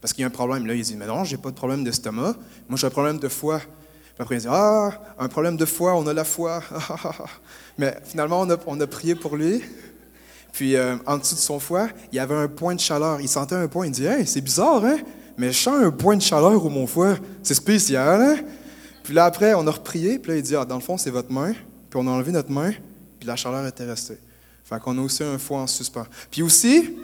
Parce 0.00 0.12
qu'il 0.12 0.22
y 0.22 0.24
a 0.24 0.28
un 0.28 0.30
problème. 0.30 0.66
Là, 0.66 0.74
il 0.74 0.82
dit, 0.82 0.96
mais 0.96 1.06
non, 1.06 1.24
j'ai 1.24 1.36
pas 1.36 1.50
de 1.50 1.56
problème 1.56 1.82
d'estomac. 1.84 2.34
Moi, 2.68 2.76
j'ai 2.76 2.86
un 2.86 2.90
problème 2.90 3.18
de 3.18 3.28
foie. 3.28 3.58
Puis 3.58 4.20
après, 4.22 4.36
il 4.36 4.40
dit, 4.42 4.46
ah, 4.50 4.92
un 5.18 5.28
problème 5.28 5.56
de 5.56 5.64
foie, 5.64 5.94
on 5.94 6.06
a 6.06 6.12
la 6.12 6.24
foi. 6.24 6.62
mais 7.78 7.96
finalement, 8.04 8.40
on 8.42 8.50
a, 8.50 8.56
on 8.66 8.80
a 8.80 8.86
prié 8.86 9.14
pour 9.14 9.36
lui. 9.36 9.62
Puis 10.54 10.76
euh, 10.76 10.96
en 11.04 11.18
dessous 11.18 11.34
de 11.34 11.40
son 11.40 11.58
foie, 11.58 11.88
il 12.12 12.16
y 12.16 12.18
avait 12.20 12.34
un 12.34 12.46
point 12.46 12.76
de 12.76 12.80
chaleur. 12.80 13.20
Il 13.20 13.28
sentait 13.28 13.56
un 13.56 13.66
point. 13.66 13.86
Il 13.86 13.92
dit 13.92 14.06
Hey, 14.06 14.24
c'est 14.24 14.40
bizarre, 14.40 14.84
hein? 14.84 14.98
Mais 15.36 15.52
je 15.52 15.58
sens 15.58 15.82
un 15.82 15.90
point 15.90 16.16
de 16.16 16.22
chaleur 16.22 16.64
au 16.64 16.68
mon 16.68 16.86
foie. 16.86 17.16
C'est 17.42 17.54
spécial, 17.54 18.22
hein? 18.22 18.36
Puis 19.02 19.14
là, 19.14 19.24
après, 19.24 19.52
on 19.54 19.66
a 19.66 19.70
reprié. 19.70 20.20
Puis 20.20 20.30
là, 20.30 20.38
il 20.38 20.42
dit 20.42 20.54
Ah, 20.54 20.64
dans 20.64 20.76
le 20.76 20.80
fond, 20.80 20.96
c'est 20.96 21.10
votre 21.10 21.32
main. 21.32 21.52
Puis 21.90 22.00
on 22.00 22.06
a 22.06 22.10
enlevé 22.10 22.30
notre 22.30 22.52
main. 22.52 22.70
Puis 23.18 23.26
la 23.26 23.34
chaleur 23.34 23.66
était 23.66 23.84
restée. 23.84 24.18
Fait 24.64 24.80
qu'on 24.80 24.96
a 24.98 25.00
aussi 25.02 25.22
un 25.22 25.38
foie 25.38 25.58
en 25.58 25.66
suspens. 25.66 26.06
Puis 26.30 26.42
aussi, 26.42 26.96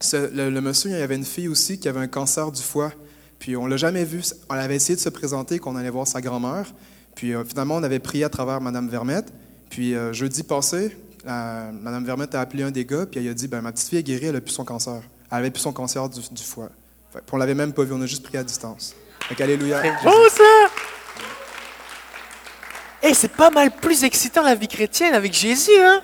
ce- 0.00 0.30
le, 0.34 0.50
le 0.50 0.60
monsieur, 0.60 0.90
il 0.90 0.98
y 0.98 1.02
avait 1.02 1.16
une 1.16 1.24
fille 1.24 1.48
aussi 1.48 1.78
qui 1.80 1.88
avait 1.88 2.00
un 2.00 2.06
cancer 2.08 2.52
du 2.52 2.62
foie. 2.62 2.92
Puis 3.38 3.56
on 3.56 3.66
l'a 3.66 3.76
jamais 3.76 4.04
vu. 4.04 4.22
On 4.50 4.54
avait 4.54 4.76
essayé 4.76 4.94
de 4.96 5.00
se 5.00 5.08
présenter 5.08 5.58
qu'on 5.58 5.76
allait 5.76 5.90
voir 5.90 6.06
sa 6.06 6.20
grand-mère. 6.20 6.66
Puis 7.14 7.34
euh, 7.34 7.44
finalement, 7.44 7.76
on 7.76 7.82
avait 7.82 7.98
prié 8.00 8.24
à 8.24 8.28
travers 8.28 8.60
Mme 8.60 8.88
Vermette. 8.88 9.32
Puis 9.70 9.94
euh, 9.94 10.12
jeudi 10.12 10.42
passé, 10.42 10.96
Mme 11.24 12.04
Vermette 12.04 12.34
a 12.34 12.40
appelé 12.40 12.62
un 12.62 12.70
des 12.70 12.84
gars, 12.84 13.04
puis 13.06 13.20
elle 13.20 13.28
a 13.30 13.34
dit 13.34 13.48
ben, 13.48 13.60
Ma 13.60 13.72
petite 13.72 13.88
fille 13.88 13.98
est 13.98 14.02
guérie, 14.02 14.26
elle 14.26 14.36
a 14.36 14.40
plus 14.40 14.52
son 14.52 14.64
cancer. 14.64 15.00
Elle 15.30 15.38
avait 15.38 15.50
plus 15.50 15.60
son 15.60 15.72
cancer 15.72 16.08
du, 16.08 16.20
du 16.20 16.42
foie. 16.42 16.70
Fait, 17.12 17.18
puis 17.20 17.28
on 17.32 17.36
l'avait 17.36 17.54
même 17.54 17.72
pas 17.72 17.84
vu, 17.84 17.92
on 17.92 18.00
a 18.02 18.06
juste 18.06 18.22
prié 18.22 18.38
à 18.38 18.44
distance. 18.44 18.94
Fait 19.28 19.34
qu'alléluia. 19.34 19.82
C'est 19.82 20.04
beau 20.04 20.28
ça! 20.28 20.42
Et 23.02 23.14
c'est 23.14 23.28
pas 23.32 23.50
mal 23.50 23.70
plus 23.70 24.04
excitant 24.04 24.42
la 24.42 24.54
vie 24.54 24.68
chrétienne 24.68 25.14
avec 25.14 25.32
Jésus, 25.32 25.70
hein? 25.78 26.02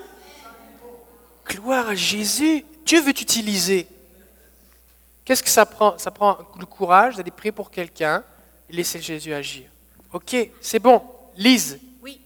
Gloire 1.46 1.88
à 1.88 1.94
Jésus. 1.94 2.64
Dieu 2.84 3.00
veut 3.00 3.12
t'utiliser. 3.12 3.86
Qu'est-ce 5.24 5.42
que 5.42 5.48
ça 5.48 5.64
prend? 5.64 5.96
Ça 5.98 6.10
prend 6.10 6.38
le 6.58 6.66
courage 6.66 7.16
d'aller 7.16 7.30
prier 7.30 7.52
pour 7.52 7.70
quelqu'un 7.70 8.22
et 8.68 8.72
laisser 8.74 9.00
Jésus 9.00 9.32
agir. 9.32 9.70
OK, 10.12 10.36
c'est 10.60 10.78
bon. 10.78 11.02
Lise. 11.36 11.78
Oui. 12.02 12.20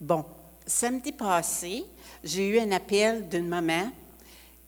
Bon, 0.00 0.24
samedi 0.66 1.12
passé, 1.12 1.84
j'ai 2.22 2.48
eu 2.48 2.58
un 2.60 2.70
appel 2.72 3.28
d'une 3.28 3.48
maman 3.48 3.90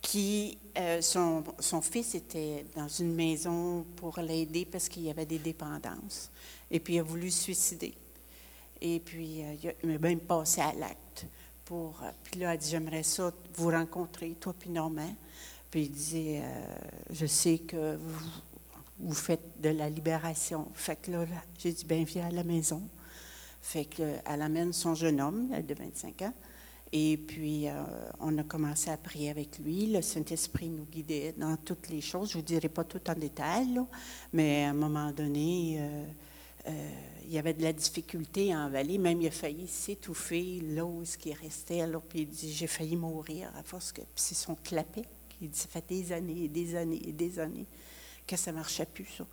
qui, 0.02 0.58
euh, 0.76 1.00
son, 1.00 1.42
fils 1.82 2.14
était 2.14 2.66
dans 2.74 2.88
une 2.88 3.14
maison 3.14 3.84
pour 3.96 4.18
l'aider 4.20 4.66
parce 4.70 4.88
qu'il 4.88 5.04
y 5.04 5.10
avait 5.10 5.26
des 5.26 5.38
dépendances. 5.38 6.30
Et 6.70 6.78
puis, 6.80 6.94
il 6.94 6.98
a 7.00 7.02
voulu 7.02 7.30
se 7.30 7.44
suicider. 7.44 7.94
Et 8.80 9.00
puis, 9.00 9.42
euh, 9.42 9.54
il 9.84 9.90
a- 9.94 9.98
même 9.98 10.20
passé 10.20 10.60
à 10.60 10.72
l'acte. 10.72 10.98
Euh, 11.70 11.90
puis 12.24 12.40
là, 12.40 12.54
elle 12.54 12.58
dit, 12.58 12.70
j'aimerais 12.70 13.02
ça 13.02 13.32
vous 13.54 13.70
rencontrer, 13.70 14.36
toi 14.40 14.54
puis 14.58 14.70
Normand. 14.70 15.14
Puis 15.70 15.82
il 15.82 15.90
disait, 15.90 16.40
euh, 16.42 16.64
je 17.10 17.26
sais 17.26 17.58
que 17.58 17.98
vous, 18.98 19.14
faites 19.14 19.60
de 19.60 19.70
la 19.70 19.90
libération. 19.90 20.68
Fait 20.74 20.96
que 20.96 21.10
là, 21.10 21.26
j'ai 21.58 21.72
dit, 21.72 21.84
ben 21.84 22.04
viens 22.04 22.26
à 22.26 22.30
la 22.30 22.44
maison. 22.44 22.82
Fait 23.60 23.84
qu'elle 23.84 24.22
amène 24.26 24.72
son 24.72 24.94
jeune 24.94 25.20
homme, 25.20 25.50
elle 25.52 25.66
de 25.66 25.74
25 25.74 26.22
ans. 26.22 26.32
Et 26.92 27.16
puis, 27.16 27.68
euh, 27.68 27.82
on 28.20 28.38
a 28.38 28.44
commencé 28.44 28.90
à 28.90 28.96
prier 28.96 29.30
avec 29.30 29.58
lui. 29.58 29.86
Le 29.86 30.00
Saint-Esprit 30.02 30.68
nous 30.68 30.84
guidait 30.84 31.34
dans 31.36 31.56
toutes 31.56 31.88
les 31.88 32.00
choses. 32.00 32.30
Je 32.30 32.36
ne 32.36 32.42
vous 32.42 32.46
dirai 32.46 32.68
pas 32.68 32.84
tout 32.84 33.00
en 33.10 33.14
détail, 33.14 33.80
mais 34.32 34.64
à 34.64 34.70
un 34.70 34.74
moment 34.74 35.10
donné, 35.10 35.78
euh, 35.80 36.04
euh, 36.66 36.90
il 37.24 37.32
y 37.32 37.38
avait 37.38 37.54
de 37.54 37.62
la 37.62 37.72
difficulté 37.72 38.52
à 38.52 38.60
envaler. 38.60 38.98
Même 38.98 39.20
il 39.20 39.28
a 39.28 39.30
failli 39.30 39.66
s'étouffer 39.66 40.62
ce 41.04 41.18
qui 41.18 41.32
restait. 41.32 41.86
Là, 41.86 42.00
puis 42.00 42.20
il 42.20 42.28
dit 42.28 42.52
J'ai 42.52 42.66
failli 42.66 42.96
mourir 42.96 43.50
à 43.56 43.62
force 43.62 43.92
que. 43.92 44.02
C'est 44.14 44.34
son 44.34 44.54
clapet. 44.54 45.02
Il 45.40 45.50
dit 45.50 45.58
Ça 45.58 45.68
fait 45.68 45.84
des 45.88 46.12
années 46.12 46.44
et 46.44 46.48
des 46.48 46.74
années 46.74 47.02
et 47.06 47.12
des 47.12 47.38
années 47.38 47.66
que 48.26 48.36
ça 48.36 48.50
ne 48.50 48.56
marchait 48.56 48.86
plus, 48.86 49.06
ça. 49.06 49.26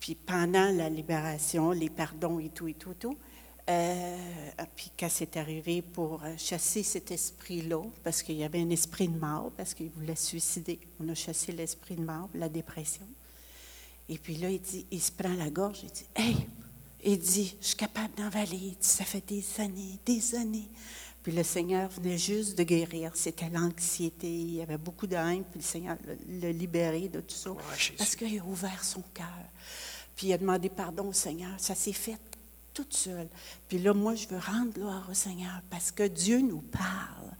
Puis 0.00 0.14
pendant 0.14 0.70
la 0.70 0.88
libération, 0.88 1.70
les 1.70 1.90
pardons 1.90 2.38
et 2.38 2.50
tout 2.50 2.68
et 2.68 2.74
tout, 2.74 2.94
tout, 2.94 3.16
Euh, 3.68 4.16
puis 4.76 4.92
quand 4.96 5.08
c'est 5.10 5.36
arrivé 5.36 5.82
pour 5.82 6.22
euh, 6.22 6.34
chasser 6.36 6.84
cet 6.84 7.10
esprit-là, 7.10 7.82
parce 8.04 8.22
qu'il 8.22 8.36
y 8.36 8.44
avait 8.44 8.60
un 8.60 8.70
esprit 8.70 9.08
de 9.08 9.18
mort, 9.18 9.50
parce 9.56 9.74
qu'il 9.74 9.90
voulait 9.90 10.14
suicider, 10.14 10.78
on 11.00 11.08
a 11.08 11.14
chassé 11.14 11.50
l'esprit 11.50 11.96
de 11.96 12.04
mort, 12.04 12.28
la 12.34 12.48
dépression. 12.48 13.06
Et 14.08 14.18
puis 14.18 14.36
là, 14.36 14.50
il 14.50 14.60
dit, 14.60 14.86
il 14.90 15.00
se 15.00 15.10
prend 15.10 15.34
la 15.34 15.50
gorge, 15.50 15.80
il 15.82 15.90
dit, 15.90 16.06
hey, 16.14 16.36
il 17.04 17.18
dit, 17.18 17.56
je 17.60 17.66
suis 17.66 17.76
capable 17.76 18.14
d'envaler. 18.14 18.56
Il 18.56 18.70
dit, 18.70 18.76
ça 18.80 19.04
fait 19.04 19.24
des 19.26 19.44
années, 19.58 19.98
des 20.04 20.34
années. 20.34 20.68
Puis 21.22 21.32
le 21.32 21.42
Seigneur 21.42 21.90
venait 21.90 22.18
juste 22.18 22.56
de 22.56 22.62
guérir. 22.62 23.10
C'était 23.14 23.48
l'anxiété. 23.48 24.28
Il 24.28 24.54
y 24.54 24.62
avait 24.62 24.78
beaucoup 24.78 25.08
de 25.08 25.16
haine. 25.16 25.42
Puis 25.42 25.58
le 25.58 25.64
Seigneur 25.64 25.96
l'a 26.06 26.14
l'a 26.40 26.52
libéré 26.52 27.08
de 27.08 27.20
tout 27.20 27.34
ça. 27.34 27.50
Parce 27.98 28.14
qu'il 28.14 28.38
a 28.38 28.44
ouvert 28.44 28.84
son 28.84 29.02
cœur. 29.12 29.26
Puis 30.14 30.28
il 30.28 30.32
a 30.32 30.38
demandé 30.38 30.68
pardon 30.68 31.08
au 31.08 31.12
Seigneur. 31.12 31.50
Ça 31.58 31.74
s'est 31.74 31.92
fait 31.92 32.18
toute 32.76 32.94
seule. 32.94 33.28
Puis 33.68 33.78
là, 33.78 33.94
moi, 33.94 34.14
je 34.14 34.28
veux 34.28 34.38
rendre 34.38 34.70
gloire 34.72 35.08
au 35.10 35.14
Seigneur 35.14 35.62
parce 35.70 35.90
que 35.90 36.06
Dieu 36.06 36.40
nous 36.40 36.60
parle. 36.60 37.30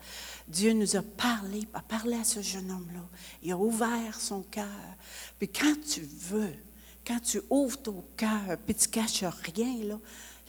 Dieu 0.48 0.72
nous 0.72 0.96
a 0.96 1.02
parlé, 1.02 1.68
a 1.74 1.82
parlé 1.82 2.16
à 2.16 2.24
ce 2.24 2.40
jeune 2.40 2.70
homme-là. 2.70 3.06
Il 3.42 3.52
a 3.52 3.58
ouvert 3.58 4.18
son 4.18 4.42
cœur. 4.42 4.96
Puis 5.38 5.48
quand 5.48 5.74
tu 5.86 6.00
veux, 6.00 6.54
quand 7.06 7.20
tu 7.20 7.42
ouvres 7.50 7.76
ton 7.76 8.02
cœur, 8.16 8.56
puis 8.64 8.74
tu 8.74 8.88
caches 8.88 9.24
rien, 9.54 9.98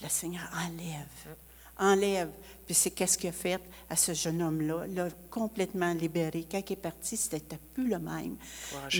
le 0.02 0.08
Seigneur 0.08 0.48
enlève. 0.54 1.36
Enlève. 1.78 2.30
Puis 2.66 2.74
c'est 2.74 2.90
qu'est-ce 2.90 3.16
qu'il 3.16 3.30
a 3.30 3.32
fait 3.32 3.60
à 3.88 3.96
ce 3.96 4.12
jeune 4.12 4.42
homme-là? 4.42 4.86
L'a 4.88 5.08
complètement 5.30 5.94
libéré. 5.94 6.46
Quand 6.50 6.60
il 6.68 6.72
est 6.72 6.76
parti, 6.76 7.16
c'était 7.16 7.58
plus 7.72 7.88
le 7.88 7.98
même. 7.98 8.36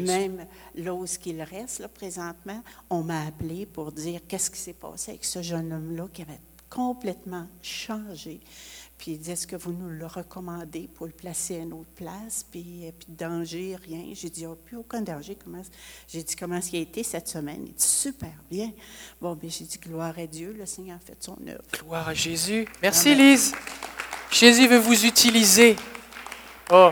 Même 0.00 0.46
là 0.74 0.94
où 0.94 1.06
ce 1.06 1.18
qu'il 1.18 1.42
reste, 1.42 1.80
là, 1.80 1.88
présentement, 1.88 2.62
on 2.88 3.02
m'a 3.02 3.26
appelé 3.26 3.66
pour 3.66 3.92
dire 3.92 4.20
qu'est-ce 4.26 4.50
qui 4.50 4.58
s'est 4.58 4.72
passé 4.72 5.10
avec 5.10 5.24
ce 5.24 5.42
jeune 5.42 5.72
homme-là 5.72 6.08
qui 6.12 6.22
avait 6.22 6.40
complètement 6.70 7.46
changé. 7.62 8.40
Puis 8.98 9.12
il 9.12 9.18
dit, 9.18 9.30
est-ce 9.30 9.46
que 9.46 9.54
vous 9.54 9.72
nous 9.72 9.88
le 9.88 10.06
recommandez 10.06 10.88
pour 10.92 11.06
le 11.06 11.12
placer 11.12 11.54
à 11.56 11.58
une 11.60 11.72
autre 11.72 11.90
place? 11.94 12.44
Puis, 12.50 12.84
euh, 12.86 12.90
puis 12.98 13.06
danger, 13.10 13.76
rien. 13.76 14.02
J'ai 14.12 14.28
dit, 14.28 14.40
il 14.40 14.46
n'y 14.48 14.52
a 14.52 14.56
plus 14.56 14.76
aucun 14.76 15.00
danger. 15.02 15.36
Comment, 15.42 15.62
j'ai 16.08 16.22
dit, 16.24 16.34
comment 16.34 16.56
est-ce 16.56 16.70
qu'il 16.70 16.80
a 16.80 16.82
été 16.82 17.04
cette 17.04 17.28
semaine? 17.28 17.62
Il 17.66 17.74
dit, 17.74 17.82
super 17.86 18.32
bien. 18.50 18.72
Bon, 19.20 19.34
bien, 19.36 19.48
j'ai 19.50 19.64
dit, 19.64 19.78
gloire 19.78 20.18
à 20.18 20.26
Dieu, 20.26 20.52
le 20.52 20.66
Seigneur 20.66 20.96
a 20.96 21.00
fait 21.00 21.16
son 21.20 21.38
œuvre. 21.46 21.62
Gloire 21.72 22.08
à 22.08 22.14
Jésus. 22.14 22.66
Merci 22.82 23.14
Lise. 23.14 23.52
Jésus 24.32 24.66
veut 24.66 24.78
vous 24.78 25.06
utiliser. 25.06 25.76
Oh, 26.70 26.90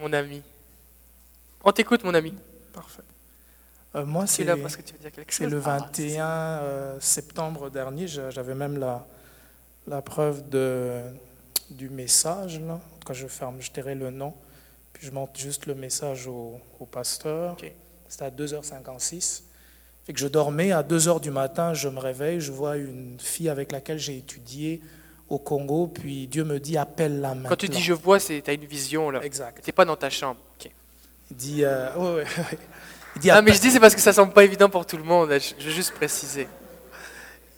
mon 0.00 0.12
ami. 0.12 0.42
On 1.64 1.70
t'écoute, 1.72 2.02
mon 2.02 2.14
ami. 2.14 2.34
Parfait. 2.72 3.02
Euh, 3.94 4.04
moi, 4.04 4.26
c'est 4.26 4.44
là 4.44 4.56
parce 4.56 4.76
que 4.76 4.82
tu 4.82 4.92
veux 4.92 4.98
dire 4.98 5.12
quelque 5.12 5.30
chose. 5.32 5.38
c'est 5.46 5.50
le 5.50 5.62
Ah, 5.64 5.78
21 5.78 6.26
euh, 6.26 7.00
septembre 7.00 7.70
dernier. 7.70 8.06
j'a- 8.06 8.30
J'avais 8.30 8.54
même 8.54 8.76
la, 8.78 9.06
la 9.86 10.02
preuve 10.02 10.48
de, 10.50 11.02
du 11.70 11.88
message. 11.88 12.60
Là. 12.60 12.80
Quand 13.04 13.14
je 13.14 13.26
ferme, 13.26 13.56
je 13.60 13.70
tairai 13.70 13.94
le 13.94 14.10
nom. 14.10 14.34
Puis 14.92 15.06
je 15.06 15.12
montre 15.12 15.38
juste 15.38 15.66
le 15.66 15.74
message 15.74 16.26
au, 16.26 16.60
au 16.80 16.86
pasteur. 16.86 17.52
Ok. 17.52 17.70
C'était 18.08 18.24
à 18.24 18.30
2h56. 18.30 19.42
Fait 20.04 20.12
que 20.12 20.18
je 20.18 20.26
dormais. 20.26 20.72
À 20.72 20.82
2h 20.82 21.20
du 21.20 21.30
matin, 21.30 21.74
je 21.74 21.88
me 21.88 21.98
réveille. 21.98 22.40
Je 22.40 22.52
vois 22.52 22.76
une 22.76 23.18
fille 23.20 23.48
avec 23.48 23.72
laquelle 23.72 23.98
j'ai 23.98 24.16
étudié 24.16 24.80
au 25.28 25.38
Congo. 25.38 25.86
Puis 25.88 26.26
Dieu 26.26 26.44
me 26.44 26.58
dit 26.58 26.76
appelle-la 26.78 27.34
maintenant. 27.34 27.50
Quand 27.50 27.56
tu 27.56 27.68
dis 27.68 27.82
je 27.82 27.92
vois, 27.92 28.18
c'est 28.18 28.40
tu 28.40 28.50
as 28.50 28.54
une 28.54 28.64
vision 28.64 29.10
là. 29.10 29.22
Exact. 29.22 29.62
Tu 29.62 29.68
n'es 29.68 29.72
pas 29.72 29.84
dans 29.84 29.96
ta 29.96 30.10
chambre. 30.10 30.40
Il 31.30 31.36
dit, 31.36 31.62
euh, 31.62 31.94
ouais, 31.96 32.22
ouais, 32.22 32.24
ouais. 32.38 32.58
Il 33.16 33.20
dit 33.20 33.30
Ah, 33.30 33.42
mais 33.42 33.52
je 33.52 33.60
dis 33.60 33.70
c'est 33.70 33.80
parce 33.80 33.94
que 33.94 34.00
ça 34.00 34.12
semble 34.12 34.32
pas 34.32 34.44
évident 34.44 34.70
pour 34.70 34.86
tout 34.86 34.96
le 34.96 35.02
monde. 35.04 35.30
Je 35.30 35.64
veux 35.64 35.70
juste 35.70 35.92
préciser. 35.92 36.48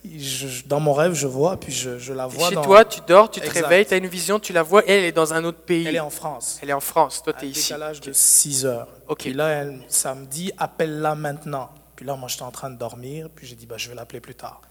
Je- 0.05 0.65
dans 0.67 0.81
mon 0.81 0.93
rêve, 0.93 1.13
je 1.15 1.27
vois, 1.27 1.59
puis 1.59 1.73
je, 1.73 1.99
je 1.99 2.13
la 2.13 2.27
vois. 2.27 2.49
Chez 2.49 2.55
dans- 2.55 2.63
toi, 2.63 2.85
tu 2.85 3.01
dors, 3.07 3.31
tu 3.31 3.41
te 3.41 3.47
Exact. 3.47 3.63
réveilles, 3.65 3.87
tu 3.87 3.95
as 3.95 3.99
une 3.99 4.07
vision, 4.07 4.39
tu 4.41 4.53
la 4.53 4.63
vois, 4.63 4.83
elle 4.87 5.05
est 5.05 5.13
dans 5.13 5.35
un 5.35 5.45
autre 5.45 5.59
pays. 5.59 5.87
Elle 5.87 5.97
est 5.97 6.01
en 6.01 6.11
France. 6.11 6.59
Elle 6.63 6.71
est 6.71 6.75
en 6.75 6.81
France, 6.81 7.23
toi 7.23 7.33
tu 7.35 7.45
es 7.45 7.49
ici. 7.49 7.65
décalage 7.69 8.01
de 8.01 8.13
6 8.13 8.65
heures. 8.67 8.89
Ok. 9.09 9.19
Puis 9.21 9.33
là, 9.35 9.49
elle, 9.49 9.81
ça 9.89 10.15
me 10.15 10.25
dit, 10.27 10.53
appelle-la 10.59 11.15
maintenant. 11.15 11.71
Puis 11.97 12.07
là, 12.07 12.17
moi, 12.17 12.29
j'étais 12.29 12.45
en 12.45 12.51
train 12.51 12.71
de 12.71 12.77
dormir, 12.77 13.29
puis 13.35 13.47
j'ai 13.47 13.57
dit, 13.57 13.67
bah, 13.67 13.77
je 13.79 13.89
vais 13.91 13.95
l'appeler 13.95 14.21
plus 14.21 14.35
tard. 14.35 14.63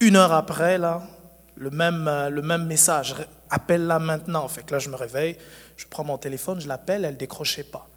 Une 0.00 0.16
heure 0.16 0.32
après, 0.32 0.76
là, 0.76 1.02
le 1.54 1.70
même, 1.70 2.06
euh, 2.06 2.28
le 2.28 2.42
même 2.42 2.66
message, 2.66 3.14
appelle-la 3.48 3.98
maintenant. 3.98 4.46
Fait 4.48 4.62
que 4.62 4.72
là, 4.74 4.78
je 4.78 4.90
me 4.90 4.96
réveille, 4.96 5.38
je 5.78 5.86
prends 5.88 6.04
mon 6.04 6.18
téléphone, 6.18 6.60
je 6.60 6.68
l'appelle, 6.68 7.06
elle 7.06 7.16
décrochait 7.16 7.64
pas. 7.64 7.88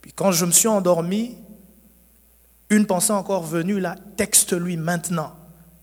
Puis 0.00 0.12
quand 0.12 0.30
je 0.30 0.44
me 0.44 0.52
suis 0.52 0.68
endormi, 0.68 1.36
une 2.70 2.86
pensée 2.86 3.12
encore 3.12 3.42
venue, 3.42 3.80
là, 3.80 3.96
texte-lui 4.16 4.76
maintenant. 4.76 5.34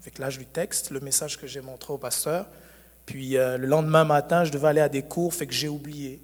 Fait 0.01 0.09
que 0.11 0.21
là, 0.21 0.29
je 0.29 0.39
lui 0.39 0.47
texte 0.47 0.89
le 0.89 0.99
message 0.99 1.39
que 1.39 1.45
j'ai 1.45 1.61
montré 1.61 1.93
au 1.93 1.97
pasteur. 1.97 2.47
Puis 3.05 3.37
euh, 3.37 3.57
le 3.57 3.67
lendemain 3.67 4.03
matin, 4.03 4.43
je 4.43 4.51
devais 4.51 4.69
aller 4.69 4.81
à 4.81 4.89
des 4.89 5.03
cours, 5.03 5.33
fait 5.33 5.47
que 5.47 5.53
j'ai 5.53 5.67
oublié. 5.67 6.21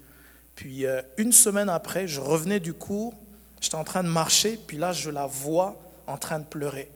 Puis 0.56 0.86
euh, 0.86 1.02
une 1.18 1.32
semaine 1.32 1.70
après, 1.70 2.08
je 2.08 2.20
revenais 2.20 2.60
du 2.60 2.74
cours, 2.74 3.14
j'étais 3.62 3.76
en 3.76 3.84
train 3.84 4.04
de 4.04 4.10
marcher, 4.10 4.60
puis 4.66 4.78
là, 4.78 4.92
je 4.94 5.12
la 5.12 5.28
vois 5.28 5.80
en 6.08 6.18
train 6.18 6.40
de 6.40 6.46
pleurer. 6.46 6.90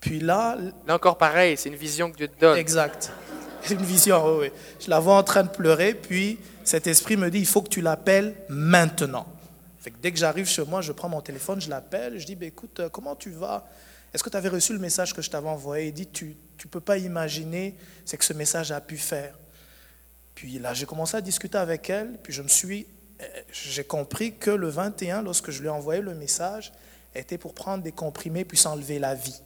Puis 0.00 0.18
là, 0.18 0.56
Là 0.86 0.94
encore 0.94 1.16
pareil, 1.16 1.56
c'est 1.56 1.68
une 1.68 1.76
vision 1.76 2.10
que 2.10 2.16
Dieu 2.16 2.28
te 2.28 2.40
donne. 2.40 2.58
Exact. 2.58 3.12
C'est 3.62 3.74
une 3.78 3.84
vision, 3.84 4.24
oui, 4.26 4.48
oui. 4.48 4.50
Je 4.84 4.90
la 4.90 4.98
vois 4.98 5.16
en 5.16 5.22
train 5.22 5.44
de 5.44 5.48
pleurer, 5.48 5.94
puis 5.94 6.38
cet 6.64 6.88
esprit 6.88 7.16
me 7.16 7.30
dit, 7.30 7.38
il 7.38 7.46
faut 7.46 7.62
que 7.62 7.68
tu 7.68 7.80
l'appelles 7.80 8.34
maintenant. 8.48 9.26
Fait 9.78 9.92
que 9.92 9.98
dès 10.02 10.10
que 10.10 10.18
j'arrive 10.18 10.48
chez 10.48 10.64
moi, 10.64 10.80
je 10.80 10.90
prends 10.90 11.08
mon 11.08 11.20
téléphone, 11.20 11.60
je 11.60 11.70
l'appelle, 11.70 12.18
je 12.18 12.26
dis, 12.26 12.34
Ben, 12.34 12.48
écoute, 12.48 12.80
euh, 12.80 12.88
comment 12.88 13.14
tu 13.14 13.30
vas? 13.30 13.64
Est-ce 14.12 14.22
que 14.22 14.30
tu 14.30 14.36
avais 14.36 14.48
reçu 14.48 14.72
le 14.72 14.78
message 14.78 15.14
que 15.14 15.22
je 15.22 15.30
t'avais 15.30 15.48
envoyé? 15.48 15.88
Il 15.88 15.92
dit, 15.92 16.06
tu 16.08 16.36
ne 16.64 16.70
peux 16.70 16.80
pas 16.80 16.98
imaginer 16.98 17.76
ce 18.04 18.16
que 18.16 18.24
ce 18.24 18.32
message 18.32 18.72
a 18.72 18.80
pu 18.80 18.96
faire. 18.96 19.34
Puis 20.34 20.58
là, 20.58 20.74
j'ai 20.74 20.86
commencé 20.86 21.16
à 21.16 21.20
discuter 21.20 21.58
avec 21.58 21.88
elle, 21.90 22.18
puis 22.22 22.32
je 22.32 22.42
me 22.42 22.48
suis, 22.48 22.86
euh, 23.20 23.24
j'ai 23.50 23.84
compris 23.84 24.36
que 24.36 24.50
le 24.50 24.68
21, 24.68 25.22
lorsque 25.22 25.50
je 25.50 25.60
lui 25.60 25.66
ai 25.66 25.70
envoyé 25.70 26.02
le 26.02 26.14
message, 26.14 26.72
était 27.14 27.38
pour 27.38 27.54
prendre 27.54 27.82
des 27.82 27.92
comprimés 27.92 28.44
puis 28.44 28.58
s'enlever 28.58 28.98
la 28.98 29.14
vie. 29.14 29.40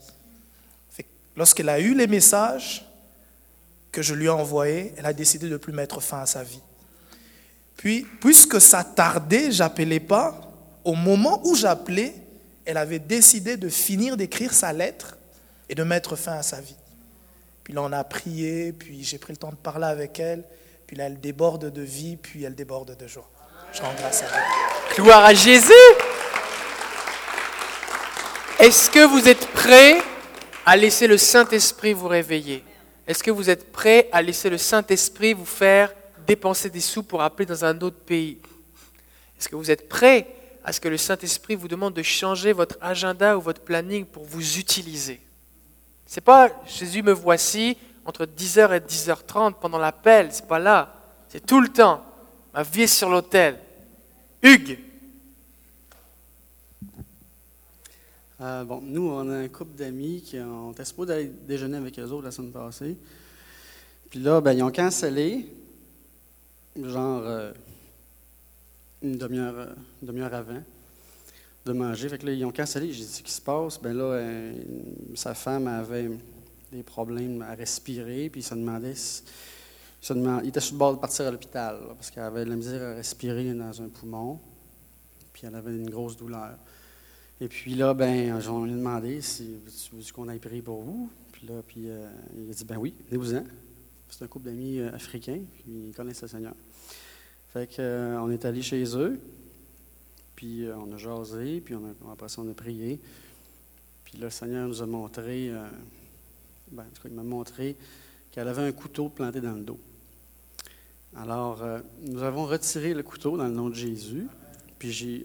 Lorsqu'elle 1.37 1.69
a 1.69 1.79
eu 1.79 1.95
les 1.95 2.09
messages 2.09 2.85
que 3.93 4.03
je 4.03 4.15
lui 4.15 4.27
ai 4.27 4.31
envoyés, 4.31 4.93
elle 4.97 5.07
a 5.07 5.13
décidé 5.13 5.47
de 5.47 5.53
ne 5.53 5.57
plus 5.57 5.73
mettre 5.73 6.01
fin 6.01 6.23
à 6.23 6.27
sa 6.27 6.43
vie. 6.43 6.61
Puis, 7.77 8.07
puisque 8.21 8.61
ça 8.61 8.85
tardait, 8.85 9.51
j'appelais 9.51 10.01
pas, 10.01 10.53
au 10.85 10.95
moment 10.95 11.41
où 11.45 11.55
j'appelais, 11.55 12.15
elle 12.65 12.77
avait 12.77 12.99
décidé 12.99 13.57
de 13.57 13.69
finir 13.69 14.17
d'écrire 14.17 14.53
sa 14.53 14.73
lettre 14.73 15.17
et 15.69 15.75
de 15.75 15.83
mettre 15.83 16.17
fin 16.17 16.33
à 16.33 16.43
sa 16.43 16.61
vie. 16.61 16.77
Puis 17.65 17.75
là, 17.75 17.83
on 17.83 17.93
a 17.93 18.05
prié, 18.05 18.73
puis 18.73 19.05
j'ai 19.05 19.19
pris 19.19 19.33
le 19.33 19.37
temps 19.37 19.51
de 19.51 19.57
parler 19.57 19.87
avec 19.87 20.19
elle, 20.19 20.45
puis 20.87 20.97
là, 20.97 21.07
elle 21.07 21.21
déborde 21.21 21.73
de 21.73 21.83
vie, 21.83 22.17
puis 22.17 22.45
elle 22.45 22.55
déborde 22.55 22.97
de 22.97 23.07
joie. 23.07 23.31
Je 23.73 23.81
rends 23.81 23.95
grâce 23.95 24.23
à 24.23 24.27
Dieu. 24.27 25.03
Gloire 25.03 25.25
à 25.25 25.35
Jésus. 25.35 25.73
Est-ce 28.59 28.91
que 28.91 29.07
vous 29.07 29.29
êtes 29.29 29.47
prêts 29.49 30.03
à 30.67 30.77
laisser 30.77 31.07
le 31.07 31.17
Saint-Esprit 31.17 31.93
vous 31.93 32.09
réveiller? 32.09 32.65
Est-ce 33.07 33.23
que 33.23 33.31
vous 33.31 33.49
êtes 33.49 33.73
prêts 33.73 34.09
à 34.13 34.23
laisser 34.23 34.51
le 34.51 34.59
Saint-Esprit 34.59 35.33
vous 35.33 35.47
faire 35.47 35.93
dépenser 36.27 36.71
des 36.71 36.81
sous 36.81 37.03
pour 37.03 37.23
appeler 37.23 37.47
dans 37.47 37.65
un 37.65 37.81
autre 37.81 37.99
pays? 37.99 38.39
Est-ce 39.39 39.49
que 39.49 39.57
vous 39.57 39.71
êtes 39.71 39.89
prêts 39.89 40.27
à 40.65 40.73
ce 40.73 40.81
que 40.81 40.89
le 40.89 40.97
Saint-Esprit 40.97 41.55
vous 41.55 41.69
demande 41.69 41.95
de 41.95 42.03
changer 42.03 42.53
votre 42.53 42.77
agenda 42.81 43.37
ou 43.37 43.41
votre 43.41 43.63
planning 43.63 44.05
pour 44.05 44.25
vous 44.25 44.59
utiliser 44.59 45.21
C'est 46.07 46.21
pas 46.21 46.51
Jésus 46.67 47.03
me 47.03 47.13
voici 47.13 47.77
entre 48.05 48.27
10h 48.27 48.77
et 48.77 48.81
10h30 48.81 49.55
pendant 49.61 49.79
l'appel, 49.79 50.29
c'est 50.33 50.47
pas 50.47 50.59
là. 50.59 50.95
C'est 51.29 51.45
tout 51.45 51.61
le 51.61 51.69
temps. 51.69 52.05
Ma 52.53 52.63
vie 52.63 52.83
est 52.83 52.87
sur 52.87 53.09
l'autel. 53.09 53.59
Hugues, 54.43 54.79
Euh, 58.43 58.65
bon, 58.65 58.81
nous, 58.83 59.07
on 59.07 59.29
a 59.29 59.37
un 59.37 59.49
couple 59.49 59.77
d'amis 59.77 60.23
qui 60.23 60.39
ont, 60.39 60.69
on 60.69 60.73
était 60.73 60.87
supposé 60.87 61.13
aller 61.13 61.33
déjeuner 61.47 61.77
avec 61.77 61.99
eux 61.99 62.05
autres 62.05 62.25
la 62.25 62.31
semaine 62.31 62.53
passée. 62.53 62.97
Puis 64.09 64.19
là, 64.19 64.41
ben, 64.41 64.55
ils 64.55 64.63
ont 64.63 64.73
cancellé, 64.73 65.47
genre 66.83 67.21
euh, 67.23 67.53
une 69.03 69.17
demi-heure 69.17 69.59
euh, 69.59 69.75
demi-heure 70.03 70.35
avant 70.35 70.63
de 71.65 71.73
manger. 71.73 72.09
Fait 72.09 72.19
que 72.19 72.27
ils 72.27 72.45
ont 72.45 72.53
cancellé. 72.53 72.93
J'ai 72.93 73.05
dit, 73.05 73.13
ce 73.13 73.23
qui 73.23 73.33
se 73.33 73.41
passe? 73.41 73.81
Ben 73.81 73.97
là, 73.97 74.05
euh, 74.05 74.53
sa 75.15 75.35
femme 75.35 75.67
avait 75.67 76.11
des 76.73 76.83
problèmes 76.83 77.43
à 77.43 77.55
respirer, 77.55 78.31
puis 78.31 78.41
il 78.41 78.45
se 78.45 78.55
demandait 78.55 78.95
si- 78.95 79.23
il, 80.09 80.49
était 80.49 80.61
sur 80.61 80.75
le 80.75 80.79
bord 80.79 80.95
de 80.95 80.99
partir 81.01 81.27
à 81.27 81.31
l'hôpital, 81.31 81.79
parce 81.97 82.11
qu'elle 82.11 82.23
avait 82.23 82.45
de 82.45 82.51
la 82.51 82.57
misère 82.57 82.83
à 82.83 82.95
respirer 82.95 83.53
dans 83.53 83.83
un 83.83 83.89
poumon, 83.89 84.39
puis 85.33 85.43
elle 85.47 85.55
avait 85.55 85.73
une 85.77 85.91
grosse 85.91 86.17
douleur. 86.17 86.57
Et 87.41 87.49
puis 87.49 87.75
là, 87.75 87.93
ben, 87.93 88.41
on 88.49 88.65
lui 88.65 88.73
demandé 88.73 89.21
si 89.21 89.57
veux 89.93 90.13
qu'on 90.13 90.29
aille 90.29 90.39
prier 90.39 90.63
pour 90.63 90.83
vous? 90.83 91.11
Puis 91.33 91.47
là, 91.47 91.63
puis, 91.67 91.89
euh, 91.89 92.07
il 92.39 92.51
a 92.51 92.55
dit 92.55 92.65
ben 92.65 92.77
oui, 92.77 92.95
venez-vous-en. 93.09 93.45
C'est 94.09 94.25
un 94.25 94.29
couple 94.29 94.47
d'amis 94.47 94.79
euh, 94.79 94.93
africains, 94.95 95.41
puis 95.55 95.89
ils 95.89 95.95
connaissent 95.95 96.23
le 96.23 96.29
Seigneur. 96.29 96.55
Fait 97.53 97.67
que, 97.67 97.81
euh, 97.81 98.31
est 98.31 98.45
allé 98.45 98.63
chez 98.63 98.85
eux, 98.97 99.21
puis 100.37 100.65
euh, 100.65 100.77
on 100.77 100.93
a 100.93 100.97
jasé, 100.97 101.61
puis 101.61 101.75
on 101.75 101.85
a, 101.85 102.13
après 102.13 102.29
ça, 102.29 102.41
on 102.41 102.51
a 102.51 102.55
prié. 102.55 103.01
Puis 104.05 104.19
le 104.19 104.31
Seigneur 104.31 104.69
nous 104.69 104.81
a 104.81 104.87
montré, 104.87 105.51
euh, 105.51 105.69
ben, 106.71 106.85
en 106.85 107.09
il 107.09 107.15
m'a 107.15 107.23
montré 107.23 107.77
qu'elle 108.31 108.49
avait 108.49 108.63
un 108.63 108.73
couteau 108.73 109.09
planté 109.09 109.41
dans 109.41 109.53
le 109.53 109.63
dos. 109.63 109.79
Alors, 111.17 111.63
euh, 111.63 111.81
nous 112.03 112.23
avons 112.23 112.47
retiré 112.47 112.95
le 112.95 113.03
couteau 113.03 113.37
dans 113.37 113.49
le 113.49 113.53
nom 113.53 113.69
de 113.69 113.75
Jésus, 113.75 114.29
puis 114.79 114.93
j'ai, 114.93 115.25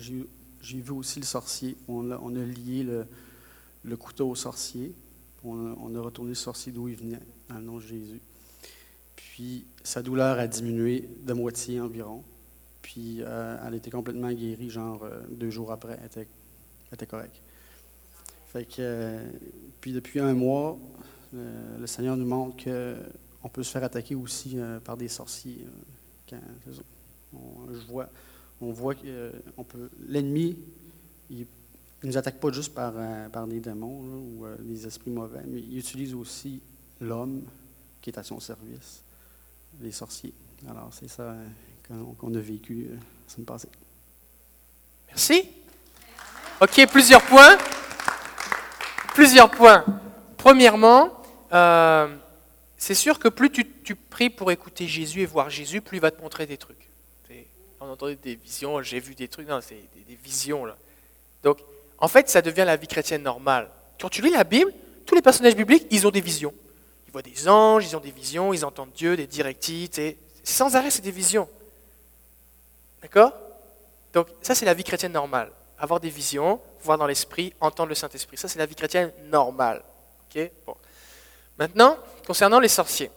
vu 0.00 0.92
aussi 0.92 1.18
le 1.18 1.26
sorcier. 1.26 1.76
On 1.88 2.10
a, 2.10 2.44
lié 2.44 2.86
le, 3.84 3.96
couteau 3.96 4.30
au 4.30 4.34
sorcier. 4.34 4.94
On 5.44 5.94
a 5.94 6.00
retourné 6.00 6.30
le 6.30 6.36
sorcier 6.36 6.72
d'où 6.72 6.88
il 6.88 6.96
venait, 6.96 7.20
dans 7.48 7.56
le 7.56 7.64
nom 7.64 7.76
de 7.76 7.82
Jésus. 7.82 8.20
Puis 9.36 9.66
sa 9.84 10.00
douleur 10.00 10.38
a 10.38 10.46
diminué 10.46 11.10
de 11.26 11.34
moitié 11.34 11.78
environ. 11.78 12.24
Puis 12.80 13.18
euh, 13.20 13.58
elle 13.66 13.74
était 13.74 13.90
complètement 13.90 14.32
guérie, 14.32 14.70
genre 14.70 15.02
euh, 15.04 15.20
deux 15.30 15.50
jours 15.50 15.72
après, 15.72 15.98
elle 16.00 16.06
était, 16.06 16.26
était 16.90 17.04
correcte. 17.04 17.42
Fait 18.46 18.64
que, 18.64 18.76
euh, 18.78 19.28
puis 19.82 19.92
depuis 19.92 20.20
un 20.20 20.32
mois, 20.32 20.78
le 21.34 21.86
Seigneur 21.86 22.16
nous 22.16 22.24
montre 22.24 22.64
qu'on 22.64 23.48
peut 23.50 23.62
se 23.62 23.70
faire 23.70 23.84
attaquer 23.84 24.14
aussi 24.14 24.52
euh, 24.54 24.80
par 24.80 24.96
des 24.96 25.08
sorciers. 25.08 25.66
je 26.32 27.86
vois, 27.90 28.08
on 28.62 28.72
voit 28.72 28.94
que 28.94 29.02
euh, 29.04 29.32
on 29.58 29.64
peut, 29.64 29.90
l'ennemi, 30.08 30.56
il 31.28 31.40
ne 31.40 32.08
nous 32.08 32.16
attaque 32.16 32.40
pas 32.40 32.50
juste 32.52 32.72
par, 32.72 32.94
par 33.30 33.46
des 33.46 33.60
démons 33.60 34.00
ou 34.00 34.46
des 34.60 34.86
esprits 34.86 35.10
mauvais, 35.10 35.42
mais 35.46 35.58
il 35.58 35.76
utilise 35.76 36.14
aussi 36.14 36.62
l'homme 37.02 37.42
qui 38.00 38.08
est 38.08 38.18
à 38.18 38.22
son 38.22 38.40
service, 38.40 39.02
les 39.80 39.92
sorciers. 39.92 40.32
Alors 40.68 40.88
c'est 40.90 41.08
ça 41.08 41.22
euh, 41.22 42.04
qu'on, 42.18 42.34
a 42.34 42.38
vécu 42.38 42.88
euh, 42.90 42.94
la 42.94 43.32
semaine 43.32 43.46
passée. 43.46 43.68
Merci. 45.08 45.48
Ok, 46.60 46.86
plusieurs 46.90 47.22
points. 47.22 47.56
Plusieurs 49.14 49.50
points. 49.50 49.84
Premièrement, 50.36 51.10
euh, 51.52 52.14
c'est 52.76 52.94
sûr 52.94 53.18
que 53.18 53.28
plus 53.28 53.50
tu, 53.50 53.94
pries 53.94 54.30
pour 54.30 54.50
écouter 54.50 54.86
Jésus 54.86 55.20
et 55.20 55.26
voir 55.26 55.50
Jésus, 55.50 55.80
plus 55.80 55.98
il 55.98 56.00
va 56.00 56.10
te 56.10 56.20
montrer 56.20 56.46
des 56.46 56.56
trucs. 56.56 56.88
On 57.78 57.90
entend 57.90 58.08
des 58.08 58.36
visions, 58.36 58.80
j'ai 58.82 59.00
vu 59.00 59.14
des 59.14 59.28
trucs, 59.28 59.46
non, 59.46 59.60
c'est 59.60 59.74
des, 59.94 60.00
des 60.08 60.18
visions 60.24 60.64
là. 60.64 60.76
Donc, 61.42 61.58
en 61.98 62.08
fait, 62.08 62.28
ça 62.28 62.40
devient 62.40 62.64
la 62.66 62.76
vie 62.76 62.86
chrétienne 62.86 63.22
normale. 63.22 63.70
Quand 64.00 64.08
tu 64.08 64.22
lis 64.22 64.30
la 64.30 64.44
Bible, 64.44 64.72
tous 65.04 65.14
les 65.14 65.22
personnages 65.22 65.54
bibliques, 65.54 65.86
ils 65.90 66.06
ont 66.06 66.10
des 66.10 66.22
visions. 66.22 66.54
Voient 67.16 67.22
des 67.22 67.48
anges, 67.48 67.86
ils 67.86 67.96
ont 67.96 68.00
des 68.00 68.10
visions, 68.10 68.52
ils 68.52 68.62
entendent 68.62 68.92
Dieu, 68.92 69.16
des 69.16 69.26
directives, 69.26 69.88
et 69.98 70.18
sans 70.44 70.76
arrêt, 70.76 70.90
c'est 70.90 71.00
des 71.00 71.10
visions. 71.10 71.48
D'accord? 73.00 73.32
Donc, 74.12 74.28
ça, 74.42 74.54
c'est 74.54 74.66
la 74.66 74.74
vie 74.74 74.84
chrétienne 74.84 75.12
normale. 75.12 75.50
Avoir 75.78 75.98
des 75.98 76.10
visions, 76.10 76.60
voir 76.82 76.98
dans 76.98 77.06
l'esprit, 77.06 77.54
entendre 77.58 77.88
le 77.88 77.94
Saint-Esprit. 77.94 78.36
Ça, 78.36 78.48
c'est 78.48 78.58
la 78.58 78.66
vie 78.66 78.74
chrétienne 78.74 79.14
normale. 79.30 79.82
Bon. 80.66 80.76
Maintenant, 81.58 81.96
concernant 82.26 82.60
les 82.60 82.68
sorciers, 82.68 83.10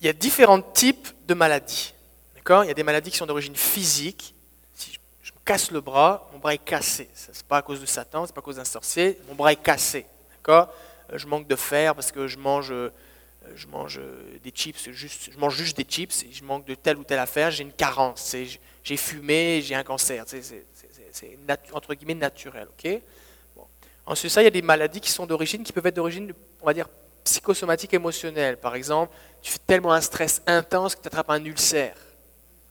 il 0.00 0.06
y 0.06 0.10
a 0.10 0.12
différents 0.12 0.62
types 0.62 1.10
de 1.28 1.34
maladies. 1.34 1.94
D'accord? 2.34 2.64
Il 2.64 2.66
y 2.66 2.72
a 2.72 2.74
des 2.74 2.82
maladies 2.82 3.12
qui 3.12 3.18
sont 3.18 3.26
d'origine 3.26 3.54
physique. 3.54 4.34
Si 4.74 4.98
je, 5.22 5.30
me 5.30 5.38
casse 5.44 5.70
le 5.70 5.80
bras, 5.80 6.28
mon 6.32 6.40
bras 6.40 6.54
est 6.54 6.58
cassé. 6.58 7.08
Ce 7.14 7.28
n'est 7.28 7.36
pas 7.46 7.58
à 7.58 7.62
cause 7.62 7.80
de 7.80 7.86
Satan, 7.86 8.26
ce 8.26 8.32
n'est 8.32 8.34
pas 8.34 8.40
à 8.40 8.42
cause 8.42 8.56
d'un 8.56 8.64
sorcier, 8.64 9.16
mon 9.28 9.36
bras 9.36 9.52
est 9.52 9.62
cassé. 9.62 10.06
D'accord? 10.38 10.74
Je 11.14 11.26
manque 11.26 11.46
de 11.48 11.56
fer 11.56 11.94
parce 11.94 12.12
que 12.12 12.26
je 12.28 12.38
mange, 12.38 12.70
euh, 12.70 12.90
euh, 13.46 14.38
des 14.42 14.50
chips, 14.50 14.90
juste, 14.90 15.30
je 15.32 15.38
mange 15.38 15.56
juste 15.56 15.76
des 15.76 15.84
chips 15.84 16.22
et 16.24 16.32
je 16.32 16.44
manque 16.44 16.64
de 16.66 16.74
telle 16.74 16.98
ou 16.98 17.04
telle 17.04 17.18
affaire, 17.18 17.50
j'ai 17.50 17.64
une 17.64 17.72
carence. 17.72 18.36
J'ai 18.84 18.96
fumé, 18.96 19.60
j'ai 19.62 19.74
un 19.74 19.82
cancer. 19.82 20.24
C'est- 20.26 20.66
entre 21.72 21.94
guillemets 21.94 22.14
naturel. 22.14 22.68
ok? 22.68 23.00
Bon. 23.56 23.66
Ensuite, 24.06 24.30
ça, 24.30 24.42
il 24.42 24.44
y 24.44 24.48
a 24.48 24.50
des 24.50 24.62
maladies 24.62 25.00
qui 25.00 25.10
sont 25.10 25.26
d'origine, 25.26 25.62
qui 25.64 25.72
peuvent 25.72 25.86
être 25.86 25.96
d'origine, 25.96 26.32
on 26.60 26.66
va 26.66 26.72
dire, 26.74 26.88
psychosomatique 27.24 27.92
émotionnelle. 27.94 28.56
Par 28.56 28.74
exemple, 28.74 29.12
tu 29.42 29.52
fais 29.52 29.58
tellement 29.66 29.92
un 29.92 30.00
stress 30.00 30.42
intense 30.46 30.94
que 30.94 31.02
tu 31.02 31.08
attrapes 31.08 31.30
un 31.30 31.44
ulcère. 31.44 31.96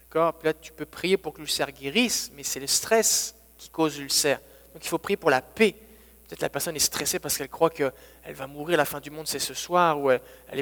D'accord? 0.04 0.34
Puis 0.34 0.48
là, 0.48 0.54
tu 0.54 0.72
peux 0.72 0.86
prier 0.86 1.18
pour 1.18 1.34
que 1.34 1.40
l'ulcère 1.40 1.72
guérisse, 1.72 2.32
mais 2.36 2.44
c'est 2.44 2.60
le 2.60 2.68
stress 2.68 3.36
qui 3.58 3.70
cause 3.70 4.00
l'ulcère. 4.00 4.40
Donc 4.74 4.84
il 4.86 4.88
faut 4.88 4.98
prier 4.98 5.18
pour 5.18 5.30
la 5.30 5.42
paix. 5.42 5.76
Peut-être 6.30 6.42
la 6.44 6.50
personne 6.50 6.76
est 6.76 6.80
stressée 6.80 7.18
parce 7.18 7.36
qu'elle 7.36 7.50
croit 7.50 7.72
qu'elle 7.72 7.92
va 8.36 8.46
mourir, 8.46 8.78
la 8.78 8.86
fin 8.86 9.00
du 9.00 9.10
monde 9.10 9.28
c'est 9.28 9.40
ce 9.40 9.56
soir, 9.56 10.00
ou 10.00 10.12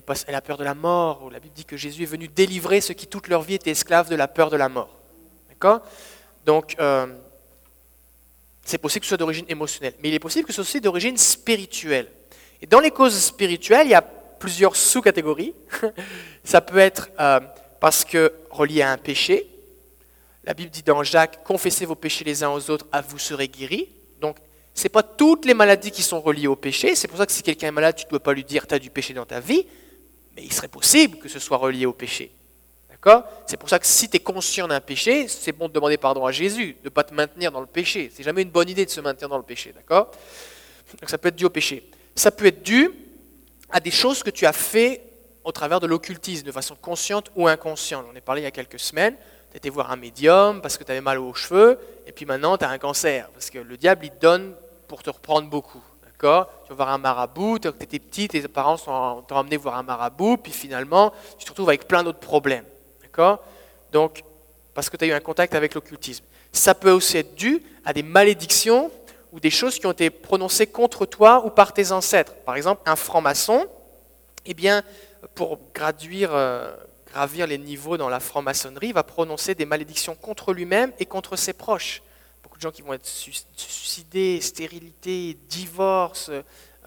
pas- 0.05 0.13
elle 0.25 0.35
a 0.35 0.41
peur 0.41 0.55
de 0.55 0.63
la 0.63 0.73
mort, 0.73 1.23
ou 1.23 1.29
la 1.29 1.41
Bible 1.41 1.53
dit 1.53 1.65
que 1.65 1.75
Jésus 1.75 2.03
est 2.03 2.05
venu 2.05 2.29
délivrer 2.29 2.79
ceux 2.79 2.93
qui 2.93 3.05
toute 3.05 3.27
leur 3.27 3.41
vie 3.41 3.55
étaient 3.55 3.71
esclaves 3.71 4.09
de 4.09 4.15
la 4.15 4.29
peur 4.29 4.49
de 4.49 4.55
la 4.55 4.69
mort. 4.69 4.97
D'accord? 5.49 5.81
Donc, 6.45 6.77
euh, 6.79 7.07
c'est 8.63 8.77
possible 8.77 9.01
que 9.01 9.07
ce 9.07 9.09
soit 9.09 9.17
d'origine 9.17 9.45
émotionnelle, 9.49 9.93
mais 10.01 10.07
il 10.07 10.13
est 10.13 10.19
possible 10.19 10.47
que 10.47 10.53
ce 10.53 10.63
soit 10.63 10.69
aussi 10.69 10.79
d'origine 10.79 11.17
spirituelle. 11.17 12.09
Et 12.61 12.65
dans 12.65 12.79
les 12.79 12.91
causes 12.91 13.21
spirituelles, 13.21 13.87
il 13.87 13.91
y 13.91 13.93
a 13.93 14.01
plusieurs 14.01 14.77
sous-catégories. 14.77 15.53
Ça 16.45 16.61
peut 16.61 16.77
être 16.77 17.09
euh, 17.19 17.41
parce 17.81 18.05
que 18.05 18.33
relié 18.51 18.83
à 18.83 18.93
un 18.93 18.97
péché. 18.97 19.49
La 20.45 20.53
Bible 20.53 20.69
dit 20.69 20.83
dans 20.83 21.03
Jacques, 21.03 21.43
confessez 21.43 21.85
vos 21.85 21.95
péchés 21.95 22.23
les 22.23 22.41
uns 22.41 22.51
aux 22.51 22.69
autres, 22.69 22.87
à 22.93 23.01
vous 23.01 23.19
serez 23.19 23.49
guéris. 23.49 23.89
Ce 24.77 24.83
n'est 24.83 24.89
pas 24.89 25.01
toutes 25.01 25.45
les 25.45 25.55
maladies 25.55 25.89
qui 25.89 26.03
sont 26.03 26.21
reliées 26.21 26.45
au 26.45 26.55
péché. 26.55 26.93
C'est 26.93 27.07
pour 27.07 27.17
ça 27.17 27.25
que 27.25 27.31
si 27.31 27.41
quelqu'un 27.41 27.69
est 27.69 27.71
malade, 27.71 27.95
tu 27.95 28.05
ne 28.05 28.11
dois 28.11 28.19
pas 28.19 28.31
lui 28.31 28.43
dire 28.43 28.67
tu 28.67 28.75
as 28.75 28.79
du 28.79 28.91
péché 28.91 29.11
dans 29.11 29.25
ta 29.25 29.39
vie, 29.39 29.65
mais 30.35 30.43
il 30.43 30.53
serait 30.53 30.67
possible 30.67 31.17
que 31.17 31.27
ce 31.27 31.39
soit 31.39 31.57
relié 31.57 31.87
au 31.87 31.93
péché. 31.93 32.31
D'accord? 32.91 33.23
C'est 33.47 33.57
pour 33.57 33.69
ça 33.69 33.79
que 33.79 33.87
si 33.87 34.07
tu 34.07 34.17
es 34.17 34.19
conscient 34.19 34.67
d'un 34.67 34.79
péché, 34.79 35.27
c'est 35.27 35.51
bon 35.51 35.67
de 35.67 35.73
demander 35.73 35.97
pardon 35.97 36.27
à 36.27 36.31
Jésus, 36.31 36.77
de 36.83 36.85
ne 36.85 36.89
pas 36.89 37.03
te 37.03 37.11
maintenir 37.11 37.51
dans 37.51 37.59
le 37.59 37.65
péché. 37.65 38.11
C'est 38.13 38.21
jamais 38.21 38.43
une 38.43 38.51
bonne 38.51 38.69
idée 38.69 38.85
de 38.85 38.91
se 38.91 39.01
maintenir 39.01 39.29
dans 39.29 39.37
le 39.37 39.43
péché. 39.43 39.73
D'accord? 39.75 40.11
Donc 41.01 41.09
ça 41.09 41.17
peut 41.17 41.29
être 41.29 41.35
dû 41.35 41.45
au 41.45 41.49
péché. 41.49 41.89
Ça 42.13 42.29
peut 42.29 42.45
être 42.45 42.61
dû 42.61 42.91
à 43.71 43.79
des 43.79 43.89
choses 43.89 44.21
que 44.21 44.29
tu 44.29 44.45
as 44.45 44.53
fait 44.53 45.01
au 45.43 45.51
travers 45.51 45.79
de 45.79 45.87
l'occultisme, 45.87 46.45
de 46.45 46.51
façon 46.51 46.75
consciente 46.75 47.31
ou 47.35 47.47
inconsciente. 47.47 48.05
On 48.07 48.13
en 48.13 48.15
a 48.15 48.21
parlé 48.21 48.41
il 48.41 48.43
y 48.43 48.47
a 48.47 48.51
quelques 48.51 48.79
semaines. 48.79 49.15
Tu 49.49 49.57
étais 49.57 49.69
voir 49.71 49.91
un 49.91 49.95
médium 49.95 50.61
parce 50.61 50.77
que 50.77 50.83
tu 50.83 50.91
avais 50.91 51.01
mal 51.01 51.17
aux 51.17 51.33
cheveux, 51.33 51.79
et 52.05 52.11
puis 52.11 52.27
maintenant 52.27 52.59
tu 52.59 52.65
as 52.65 52.69
un 52.69 52.77
cancer. 52.77 53.27
Parce 53.33 53.49
que 53.49 53.57
le 53.57 53.75
diable, 53.75 54.05
il 54.05 54.11
donne 54.19 54.53
pour 54.87 55.03
te 55.03 55.09
reprendre 55.09 55.49
beaucoup. 55.49 55.81
D'accord? 56.03 56.49
Tu 56.63 56.69
vas 56.69 56.75
voir 56.75 56.89
un 56.89 56.97
marabout, 56.97 57.59
tu 57.59 57.67
étais 57.67 57.99
petit, 57.99 58.27
tes 58.27 58.47
parents 58.47 58.77
t'ont 58.77 59.35
emmené 59.35 59.57
voir 59.57 59.75
un 59.77 59.83
marabout, 59.83 60.37
puis 60.37 60.51
finalement, 60.51 61.13
tu 61.37 61.45
te 61.45 61.51
retrouves 61.51 61.69
avec 61.69 61.87
plein 61.87 62.03
d'autres 62.03 62.19
problèmes. 62.19 62.65
D'accord? 63.01 63.43
Donc, 63.91 64.23
parce 64.73 64.89
que 64.89 64.97
tu 64.97 65.05
as 65.05 65.07
eu 65.07 65.13
un 65.13 65.19
contact 65.19 65.55
avec 65.55 65.73
l'occultisme. 65.73 66.25
Ça 66.51 66.73
peut 66.73 66.91
aussi 66.91 67.17
être 67.17 67.35
dû 67.35 67.61
à 67.85 67.93
des 67.93 68.03
malédictions 68.03 68.91
ou 69.31 69.39
des 69.39 69.49
choses 69.49 69.77
qui 69.77 69.85
ont 69.85 69.91
été 69.91 70.09
prononcées 70.09 70.67
contre 70.67 71.05
toi 71.05 71.45
ou 71.45 71.49
par 71.49 71.73
tes 71.73 71.91
ancêtres. 71.91 72.33
Par 72.45 72.55
exemple, 72.55 72.81
un 72.85 72.95
franc-maçon, 72.95 73.67
eh 74.45 74.53
bien, 74.53 74.83
pour 75.35 75.59
graduire, 75.73 76.33
euh, 76.33 76.75
gravir 77.11 77.47
les 77.47 77.57
niveaux 77.57 77.97
dans 77.97 78.09
la 78.09 78.19
franc-maçonnerie, 78.19 78.91
va 78.91 79.03
prononcer 79.03 79.55
des 79.55 79.65
malédictions 79.65 80.15
contre 80.15 80.53
lui-même 80.53 80.91
et 80.99 81.05
contre 81.05 81.35
ses 81.35 81.53
proches. 81.53 82.01
Beaucoup 82.57 82.71
de 82.71 82.71
gens 82.71 82.75
qui 82.75 82.81
vont 82.81 82.93
être 82.93 83.05
su- 83.05 83.33
suicidés, 83.55 84.41
stérilité, 84.41 85.37
divorce, 85.47 86.31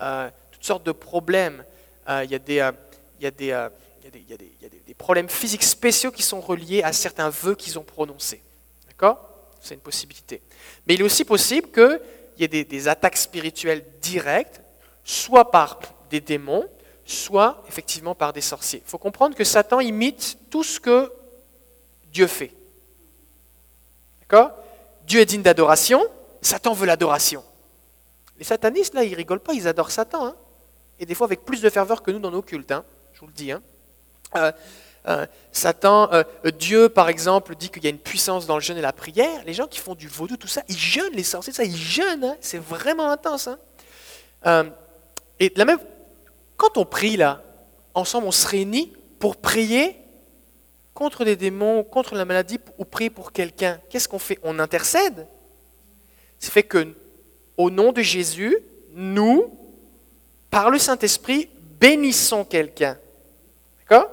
euh, 0.03 0.31
toutes 0.51 0.65
sortes 0.65 0.85
de 0.85 0.91
problèmes. 0.91 1.65
Euh, 2.09 2.25
Il 2.25 2.33
y 2.33 3.25
a 3.25 3.31
des 3.31 4.95
problèmes 4.99 5.29
physiques 5.29 5.63
spéciaux 5.63 6.11
qui 6.11 6.25
sont 6.25 6.41
reliés 6.41 6.83
à 6.83 6.93
certains 6.93 7.31
vœux 7.31 7.55
qu'ils 7.55 7.79
ont 7.79 7.85
prononcés. 7.85 8.43
D'accord? 8.89 9.21
C'est 9.61 9.75
une 9.75 9.81
possibilité. 9.81 10.43
Mais 10.87 10.95
il 10.95 11.03
est 11.03 11.05
aussi 11.05 11.25
possible 11.25 11.71
qu'il 11.71 12.01
y 12.39 12.43
ait 12.45 12.49
des, 12.49 12.65
des 12.65 12.89
attaques 12.89 13.17
spirituelles 13.17 13.85
directes, 14.01 14.61
soit 15.05 15.53
par 15.53 15.79
des 16.11 16.21
démons, 16.21 16.67
soit 17.05 17.63
effectivement 17.69 18.17
par 18.17 18.33
des 18.33 18.41
sorciers. 18.41 18.83
Il 18.85 18.91
faut 18.91 18.99
comprendre 18.99 19.37
que 19.37 19.45
Satan 19.45 19.79
imite 19.79 20.37
tout 20.51 20.65
ce 20.65 20.81
que 20.81 21.13
Dieu 22.13 22.27
fait. 22.27 22.51
D'accord? 24.23 24.51
Dieu 25.07 25.21
est 25.21 25.27
digne 25.27 25.43
d'adoration, 25.43 26.03
Satan 26.43 26.73
veut 26.73 26.87
l'adoration. 26.87 27.45
Les 28.39 28.45
satanistes, 28.45 28.95
là, 28.95 29.05
ils 29.05 29.15
rigolent 29.15 29.41
pas, 29.41 29.53
ils 29.53 29.69
adorent 29.69 29.91
Satan. 29.91 30.27
hein. 30.27 30.37
Et 30.99 31.07
des 31.07 31.15
fois 31.15 31.27
avec 31.27 31.45
plus 31.45 31.61
de 31.63 31.71
ferveur 31.71 32.03
que 32.03 32.11
nous 32.11 32.19
dans 32.19 32.31
nos 32.31 32.43
cultes, 32.43 32.73
hein, 32.73 32.85
je 33.13 33.21
vous 33.21 33.27
le 33.27 33.33
dis. 33.33 33.53
hein. 33.53 33.63
Euh, 34.37 34.53
euh, 35.09 35.27
Satan, 35.51 36.11
euh, 36.13 36.23
Dieu, 36.59 36.89
par 36.89 37.09
exemple, 37.09 37.57
dit 37.57 37.71
qu'il 37.71 37.83
y 37.85 37.87
a 37.87 37.91
une 37.91 37.99
puissance 37.99 38.47
dans 38.47 38.55
le 38.57 38.61
jeûne 38.61 38.77
et 38.79 38.83
la 38.83 38.93
prière. 38.93 39.43
Les 39.47 39.55
gens 39.55 39.67
qui 39.67 39.79
font 39.79 39.95
du 39.95 40.09
vaudou, 40.09 40.37
tout 40.37 40.47
ça, 40.49 40.63
ils 40.69 40.77
jeûnent, 40.79 41.15
les 41.15 41.23
sorciers, 41.25 41.53
ça, 41.53 41.65
ils 41.65 41.77
jeûnent. 41.77 42.25
hein. 42.25 42.37
C'est 42.41 42.59
vraiment 42.59 43.11
intense. 43.11 43.49
hein. 44.45 44.67
Et 45.39 45.53
la 45.57 45.65
même, 45.65 45.79
quand 46.57 46.77
on 46.77 46.85
prie 46.85 47.17
là, 47.17 47.43
ensemble, 47.95 48.27
on 48.27 48.33
se 48.33 48.47
réunit 48.47 48.93
pour 49.19 49.37
prier 49.37 50.00
contre 51.01 51.25
des 51.25 51.35
démons, 51.35 51.83
contre 51.83 52.15
la 52.15 52.27
maladie, 52.27 52.61
ou 52.77 52.85
prier 52.85 53.09
pour 53.09 53.33
quelqu'un. 53.33 53.81
Qu'est-ce 53.89 54.07
qu'on 54.07 54.19
fait? 54.19 54.39
On 54.43 54.59
intercède. 54.59 55.27
Ça 56.39 56.51
fait 56.51 56.63
que, 56.63 56.95
au 57.57 57.71
nom 57.71 57.91
de 57.91 58.03
Jésus, 58.03 58.55
nous, 58.93 59.51
par 60.51 60.69
le 60.69 60.79
Saint-Esprit, 60.79 61.49
bénissons 61.81 62.45
quelqu'un. 62.45 62.99
D'accord? 63.79 64.11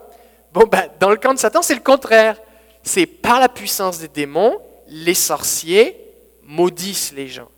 Bon, 0.54 0.64
ben, 0.66 0.90
dans 0.98 1.10
le 1.10 1.18
camp 1.18 1.34
de 1.34 1.40
Satan, 1.40 1.62
c'est 1.62 1.76
le 1.76 1.82
contraire. 1.82 2.40
C'est 2.84 3.06
par 3.06 3.42
la 3.42 3.50
puissance 3.50 4.00
des 4.00 4.08
démons, 4.08 4.58
les 4.88 5.14
sorciers 5.14 6.02
maudissent 6.42 7.12
les 7.12 7.28
gens. 7.28 7.50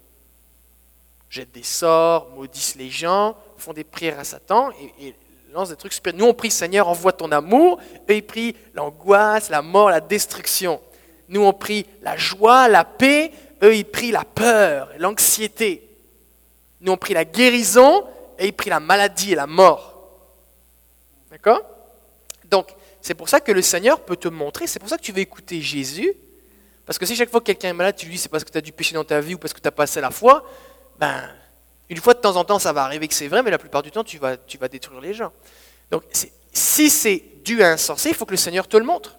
Jettent 1.29 1.53
des 1.53 1.61
sorts, 1.61 2.31
maudissent 2.31 2.77
les 2.77 2.89
gens, 2.89 3.37
font 3.57 3.73
des 3.73 3.83
prières 3.83 4.17
à 4.17 4.23
Satan 4.23 4.71
et 4.99 5.13
lancent 5.53 5.69
des 5.69 5.75
trucs. 5.75 5.93
Nous, 6.13 6.25
on 6.25 6.33
prie 6.33 6.51
Seigneur, 6.51 6.87
envoie 6.87 7.11
ton 7.11 7.31
amour. 7.31 7.79
Eux, 8.09 8.15
ils 8.15 8.25
prient 8.25 8.55
l'angoisse, 8.73 9.49
la 9.49 9.61
mort, 9.61 9.89
la 9.89 10.01
destruction. 10.01 10.81
Nous, 11.27 11.41
on 11.41 11.53
prie 11.53 11.85
la 12.01 12.17
joie, 12.17 12.67
la 12.67 12.83
paix. 12.83 13.31
Eux, 13.63 13.75
ils 13.75 13.85
prient 13.85 14.11
la 14.11 14.23
peur, 14.23 14.89
l'anxiété. 14.97 15.89
Nous, 16.81 16.91
on 16.91 16.97
prie 16.97 17.13
la 17.13 17.25
guérison 17.25 18.05
et 18.37 18.47
ils 18.47 18.53
prient 18.53 18.69
la 18.69 18.79
maladie 18.79 19.33
et 19.33 19.35
la 19.35 19.47
mort. 19.47 19.99
D'accord? 21.29 21.61
Donc, 22.49 22.73
c'est 23.01 23.13
pour 23.13 23.29
ça 23.29 23.39
que 23.39 23.51
le 23.51 23.61
Seigneur 23.61 24.01
peut 24.01 24.15
te 24.15 24.27
montrer, 24.27 24.67
c'est 24.67 24.79
pour 24.79 24.89
ça 24.89 24.97
que 24.97 25.03
tu 25.03 25.11
veux 25.11 25.19
écouter 25.19 25.61
Jésus. 25.61 26.13
Parce 26.85 26.97
que 26.97 27.05
si 27.05 27.15
chaque 27.15 27.29
fois 27.29 27.39
que 27.39 27.45
quelqu'un 27.45 27.69
est 27.69 27.73
malade, 27.73 27.95
tu 27.95 28.07
lui 28.07 28.13
dis 28.13 28.17
c'est 28.19 28.29
parce 28.29 28.43
que 28.43 28.51
tu 28.51 28.57
as 28.57 28.61
du 28.61 28.71
péché 28.71 28.95
dans 28.95 29.03
ta 29.03 29.21
vie 29.21 29.35
ou 29.35 29.37
parce 29.37 29.53
que 29.53 29.59
tu 29.59 29.67
as 29.67 29.71
passé 29.71 30.01
la 30.01 30.09
foi, 30.09 30.43
ben, 30.97 31.29
une 31.89 31.97
fois 31.97 32.13
de 32.13 32.19
temps 32.19 32.35
en 32.35 32.43
temps, 32.43 32.59
ça 32.59 32.71
va 32.71 32.83
arriver 32.83 33.07
que 33.07 33.13
c'est 33.15 33.27
vrai, 33.27 33.41
mais 33.41 33.49
la 33.49 33.57
plupart 33.57 33.81
du 33.81 33.89
temps, 33.89 34.03
tu 34.03 34.19
vas, 34.19 34.37
détruire 34.67 35.01
les 35.01 35.13
gens. 35.13 35.31
Donc, 35.89 36.03
si 36.53 36.89
c'est 36.89 37.23
dû 37.43 37.63
à 37.63 37.71
un 37.71 37.77
sorcier, 37.77 38.11
il 38.11 38.15
faut 38.15 38.25
que 38.25 38.31
le 38.31 38.37
Seigneur 38.37 38.67
te 38.67 38.77
le 38.77 38.85
montre. 38.85 39.17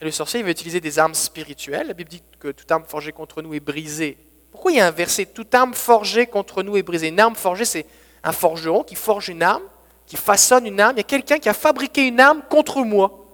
Et 0.00 0.04
le 0.04 0.10
sorcier, 0.10 0.40
il 0.40 0.44
va 0.44 0.50
utiliser 0.50 0.80
des 0.80 0.98
armes 0.98 1.14
spirituelles. 1.14 1.86
La 1.86 1.94
Bible 1.94 2.10
dit 2.10 2.22
que 2.40 2.48
toute 2.48 2.70
arme 2.72 2.84
forgée 2.84 3.12
contre 3.12 3.42
nous 3.42 3.54
est 3.54 3.60
brisée. 3.60 4.18
Pourquoi 4.50 4.72
il 4.72 4.78
y 4.78 4.80
a 4.80 4.86
un 4.86 4.90
verset 4.90 5.26
Toute 5.26 5.54
arme 5.54 5.74
forgée 5.74 6.26
contre 6.26 6.64
nous 6.64 6.76
est 6.76 6.82
brisée? 6.82 7.08
Une 7.08 7.20
arme 7.20 7.36
forgée, 7.36 7.64
c'est 7.64 7.86
un 8.24 8.32
forgeron 8.32 8.82
qui 8.82 8.96
forge 8.96 9.28
une 9.28 9.42
arme, 9.42 9.62
qui 10.06 10.16
façonne 10.16 10.66
une 10.66 10.80
arme. 10.80 10.94
Il 10.96 10.98
y 10.98 11.00
a 11.00 11.04
quelqu'un 11.04 11.38
qui 11.38 11.48
a 11.48 11.54
fabriqué 11.54 12.08
une 12.08 12.18
arme 12.18 12.42
contre 12.50 12.82
moi. 12.82 13.24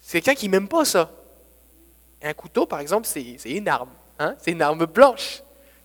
C'est 0.00 0.22
quelqu'un 0.22 0.38
qui 0.38 0.48
m'aime 0.48 0.68
pas 0.68 0.86
ça. 0.86 1.10
un 2.22 2.32
couteau, 2.32 2.64
par 2.64 2.80
exemple, 2.80 3.06
c'est 3.06 3.36
une 3.44 3.68
arme. 3.68 3.90
Hein? 4.18 4.36
C'est 4.38 4.52
une 4.52 4.62
arme 4.62 4.86
blanche. 4.86 5.42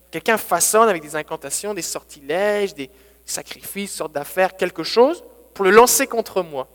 Quelqu'un 0.09 0.37
façonne 0.37 0.89
avec 0.89 1.01
des 1.01 1.15
incantations, 1.15 1.73
des 1.73 1.81
sortilèges, 1.81 2.73
des 2.73 2.89
sacrifices, 3.25 3.93
sortes 3.93 4.11
d'affaires, 4.11 4.57
quelque 4.57 4.83
chose 4.83 5.23
pour 5.53 5.65
le 5.65 5.71
lancer 5.71 6.07
contre 6.07 6.43
moi. 6.43 6.67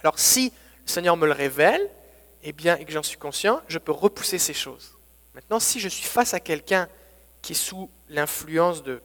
Alors 0.00 0.18
si 0.18 0.52
le 0.84 0.90
Seigneur 0.90 1.16
me 1.16 1.26
le 1.26 1.32
révèle, 1.32 1.90
eh 2.42 2.52
bien, 2.52 2.76
et 2.76 2.84
que 2.84 2.92
j'en 2.92 3.02
suis 3.02 3.18
conscient, 3.18 3.60
je 3.68 3.78
peux 3.78 3.92
repousser 3.92 4.38
ces 4.38 4.54
choses. 4.54 4.96
Maintenant, 5.34 5.60
si 5.60 5.78
je 5.80 5.88
suis 5.88 6.04
face 6.04 6.34
à 6.34 6.40
quelqu'un 6.40 6.88
qui 7.40 7.52
est 7.52 7.56
sous 7.56 7.88
l'influence 8.08 8.82
d'un 8.82 8.98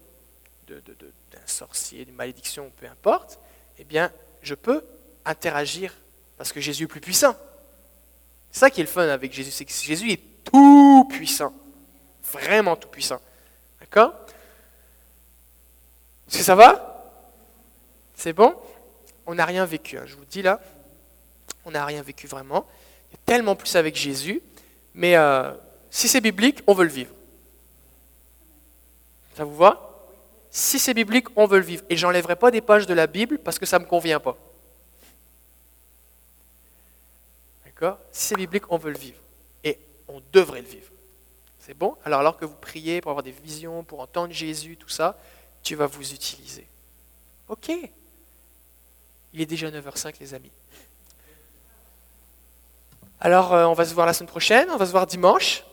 sorcier, 1.45 2.05
d'une 2.05 2.15
malédiction, 2.15 2.71
peu 2.77 2.88
importe, 2.88 3.39
eh 3.77 3.83
bien, 3.83 4.12
je 4.41 4.55
peux 4.55 4.83
interagir 5.25 5.93
parce 6.38 6.51
que 6.51 6.62
Jésus 6.62 6.86
est 6.86 6.88
plus 6.88 7.01
puissant. 7.01 7.36
C'est 8.51 8.60
ça 8.60 8.69
qui 8.69 8.81
est 8.81 8.83
le 8.83 8.89
fun 8.89 9.07
avec 9.07 9.33
Jésus, 9.33 9.51
c'est 9.51 9.65
que 9.65 9.71
Jésus 9.71 10.12
est 10.12 10.37
tout 10.49 11.07
puissant. 11.10 11.53
Vraiment 12.31 12.75
tout 12.75 12.88
puissant. 12.88 13.21
D'accord? 13.79 14.13
Est-ce 16.27 16.39
que 16.39 16.43
ça 16.43 16.55
va? 16.55 17.13
C'est 18.13 18.33
bon? 18.33 18.55
On 19.25 19.36
n'a 19.36 19.45
rien 19.45 19.65
vécu, 19.65 19.97
hein, 19.97 20.03
je 20.05 20.15
vous 20.15 20.25
dis 20.25 20.41
là. 20.41 20.60
On 21.65 21.71
n'a 21.71 21.86
rien 21.86 22.01
vécu 22.01 22.27
vraiment. 22.27 22.65
Il 23.10 23.13
y 23.13 23.15
a 23.15 23.19
tellement 23.25 23.55
plus 23.55 23.75
avec 23.75 23.95
Jésus. 23.95 24.41
Mais 24.93 25.15
euh, 25.15 25.53
si 25.89 26.07
c'est 26.07 26.21
biblique, 26.21 26.62
on 26.67 26.73
veut 26.73 26.86
le 26.86 26.91
vivre. 26.91 27.13
Ça 29.36 29.43
vous 29.43 29.55
va? 29.55 29.83
Si 30.49 30.79
c'est 30.79 30.93
biblique, 30.93 31.27
on 31.36 31.45
veut 31.45 31.60
le 31.60 31.65
vivre. 31.65 31.83
Et 31.89 31.95
j'enlèverai 31.95 32.36
pas 32.36 32.51
des 32.51 32.62
pages 32.62 32.88
de 32.88 32.93
la 32.93 33.05
Bible 33.05 33.38
parce 33.38 33.60
que 33.60 33.65
ça 33.65 33.77
ne 33.77 33.83
me 33.83 33.89
convient 33.89 34.19
pas. 34.19 34.36
D'accord? 37.65 37.99
Si 38.12 38.25
c'est 38.25 38.36
biblique, 38.36 38.63
on 38.71 38.77
veut 38.77 38.91
le 38.91 38.97
vivre. 38.97 39.19
On 40.08 40.22
devrait 40.32 40.62
le 40.62 40.67
vivre. 40.67 40.91
C'est 41.60 41.74
bon? 41.74 41.98
Alors, 42.06 42.20
alors 42.22 42.38
que 42.38 42.46
vous 42.46 42.56
priez 42.56 43.02
pour 43.02 43.12
avoir 43.12 43.24
des 43.24 43.32
visions, 43.32 43.84
pour 43.84 44.00
entendre 44.00 44.34
Jésus, 44.34 44.78
tout 44.78 44.89
ça, 44.89 45.17
tu 45.63 45.76
vas 45.76 45.88
vous 45.88 46.13
utiliser. 46.13 46.67
Ok. 47.50 47.72
Il 49.34 49.41
est 49.41 49.46
déjà 49.46 49.70
9h05, 49.70 50.15
les 50.20 50.34
amis. 50.34 50.52
Alors, 53.20 53.54
euh, 53.54 53.65
on 53.65 53.74
va 53.74 53.86
se 53.86 53.93
voir 53.93 54.06
la 54.06 54.13
semaine 54.13 54.30
prochaine, 54.30 54.70
on 54.70 54.78
va 54.78 54.86
se 54.86 54.91
voir 54.91 55.08
dimanche. 55.08 55.63